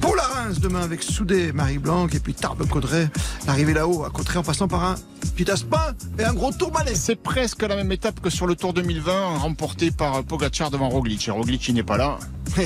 Pour 0.00 0.16
la 0.16 0.22
Reims, 0.22 0.60
demain, 0.60 0.82
avec 0.82 1.02
Soudé, 1.02 1.52
Marie 1.52 1.78
Blanc, 1.78 2.08
et 2.08 2.18
puis 2.20 2.34
Tarbes 2.34 2.66
Caudray. 2.68 3.08
L'arrivée 3.46 3.74
là-haut, 3.74 4.04
à 4.04 4.10
Caudray, 4.10 4.38
en 4.38 4.42
passant 4.42 4.68
par 4.68 4.84
un 4.84 4.96
petit 5.34 5.50
Aspin 5.50 5.94
et 6.18 6.24
un 6.24 6.32
gros 6.32 6.52
tourmalet. 6.52 6.94
c'est 6.94 7.16
presque 7.16 7.62
la 7.62 7.76
même 7.76 7.90
étape 7.90 8.20
que 8.20 8.30
sur 8.30 8.46
le 8.46 8.54
Tour 8.54 8.72
2020 8.72 9.38
remporté 9.38 9.90
par 9.90 10.22
Pogacar 10.22 10.70
devant 10.70 10.88
Roglic 10.88 11.26
et 11.26 11.30
Roglic 11.30 11.66
il 11.68 11.74
n'est 11.74 11.82
pas 11.82 11.96
là 11.96 12.18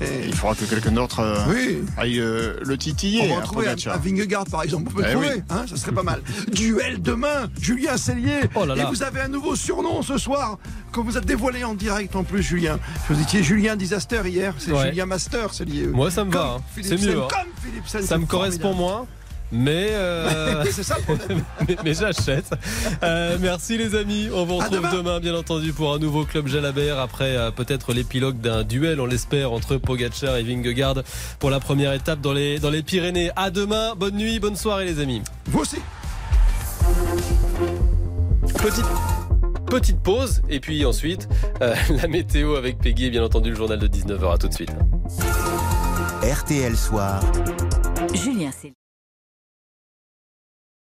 il 0.00 0.34
faudra 0.34 0.54
que 0.54 0.64
quelqu'un 0.64 0.92
d'autre 0.92 1.20
euh, 1.20 1.36
Oui. 1.48 1.84
aille 1.98 2.20
euh, 2.20 2.54
le 2.62 2.78
titiller 2.78 3.28
On 3.30 3.40
va 3.40 3.70
hein, 3.70 3.74
à 3.92 3.98
Vingegaard, 3.98 4.46
par 4.46 4.62
exemple. 4.62 4.75
On 4.76 4.82
peut 4.82 5.02
Eh 5.06 5.12
trouver, 5.12 5.28
oui. 5.36 5.42
hein, 5.50 5.64
ça 5.68 5.76
serait 5.76 5.92
pas 5.92 6.02
mal. 6.02 6.20
Duel 6.52 7.00
demain, 7.02 7.48
Julien 7.60 7.96
Cellier. 7.96 8.40
Oh 8.54 8.64
là 8.64 8.74
là. 8.74 8.82
Et 8.82 8.86
vous 8.86 9.02
avez 9.02 9.20
un 9.20 9.28
nouveau 9.28 9.56
surnom 9.56 10.02
ce 10.02 10.18
soir 10.18 10.58
que 10.92 11.00
vous 11.00 11.16
a 11.16 11.20
dévoilé 11.20 11.64
en 11.64 11.74
direct 11.74 12.14
en 12.16 12.24
plus, 12.24 12.42
Julien. 12.42 12.78
Vous 13.08 13.20
étiez 13.20 13.42
Julien 13.42 13.76
Disaster 13.76 14.22
hier, 14.26 14.54
c'est 14.58 14.72
Ouais. 14.72 14.88
Julien 14.90 15.06
Master, 15.06 15.52
Cellier. 15.54 15.86
Moi, 15.88 16.10
ça 16.10 16.24
me 16.24 16.30
Comme 16.30 16.40
va. 16.42 16.54
hein. 16.58 16.60
C'est 16.82 17.00
mieux. 17.00 17.22
hein. 17.22 17.28
Comme 17.30 17.48
Philipsen, 17.62 18.02
Ça 18.02 18.06
c'est 18.08 18.18
me 18.18 18.26
correspond 18.26 18.74
moins. 18.74 19.06
Mais, 19.52 19.88
euh, 19.90 20.64
c'est 20.70 20.82
ça 20.82 20.96
le 20.98 21.02
problème. 21.02 21.42
mais, 21.68 21.76
mais 21.84 21.94
j'achète. 21.94 22.50
Euh, 23.02 23.36
merci 23.40 23.78
les 23.78 23.94
amis. 23.94 24.28
On 24.32 24.44
vous 24.44 24.56
retrouve 24.56 24.78
demain. 24.78 24.92
demain. 24.92 25.20
bien 25.20 25.34
entendu, 25.34 25.72
pour 25.72 25.94
un 25.94 25.98
nouveau 25.98 26.24
Club 26.24 26.48
Jalabert 26.48 26.98
après 26.98 27.36
euh, 27.36 27.50
peut-être 27.50 27.92
l'épilogue 27.92 28.40
d'un 28.40 28.64
duel, 28.64 29.00
on 29.00 29.06
l'espère, 29.06 29.52
entre 29.52 29.76
Pogacar 29.76 30.36
et 30.36 30.42
Vingegaard 30.42 31.02
pour 31.38 31.50
la 31.50 31.60
première 31.60 31.92
étape 31.92 32.20
dans 32.20 32.32
les, 32.32 32.58
dans 32.58 32.70
les 32.70 32.82
Pyrénées. 32.82 33.30
À 33.36 33.50
demain. 33.50 33.94
Bonne 33.96 34.16
nuit, 34.16 34.40
bonne 34.40 34.56
soirée 34.56 34.84
les 34.84 35.00
amis. 35.00 35.22
Vous 35.46 35.60
aussi. 35.60 35.78
Petite, 38.58 38.84
petite 39.66 40.00
pause 40.00 40.42
et 40.48 40.60
puis 40.60 40.84
ensuite 40.84 41.28
euh, 41.62 41.74
la 42.02 42.08
météo 42.08 42.56
avec 42.56 42.78
Peggy 42.78 43.06
et 43.06 43.10
bien 43.10 43.24
entendu 43.24 43.50
le 43.50 43.56
journal 43.56 43.78
de 43.78 43.86
19h. 43.86 44.34
À 44.34 44.38
tout 44.38 44.48
de 44.48 44.54
suite. 44.54 44.72
RTL 46.22 46.76
Soir. 46.76 47.20
Julien. 48.14 48.50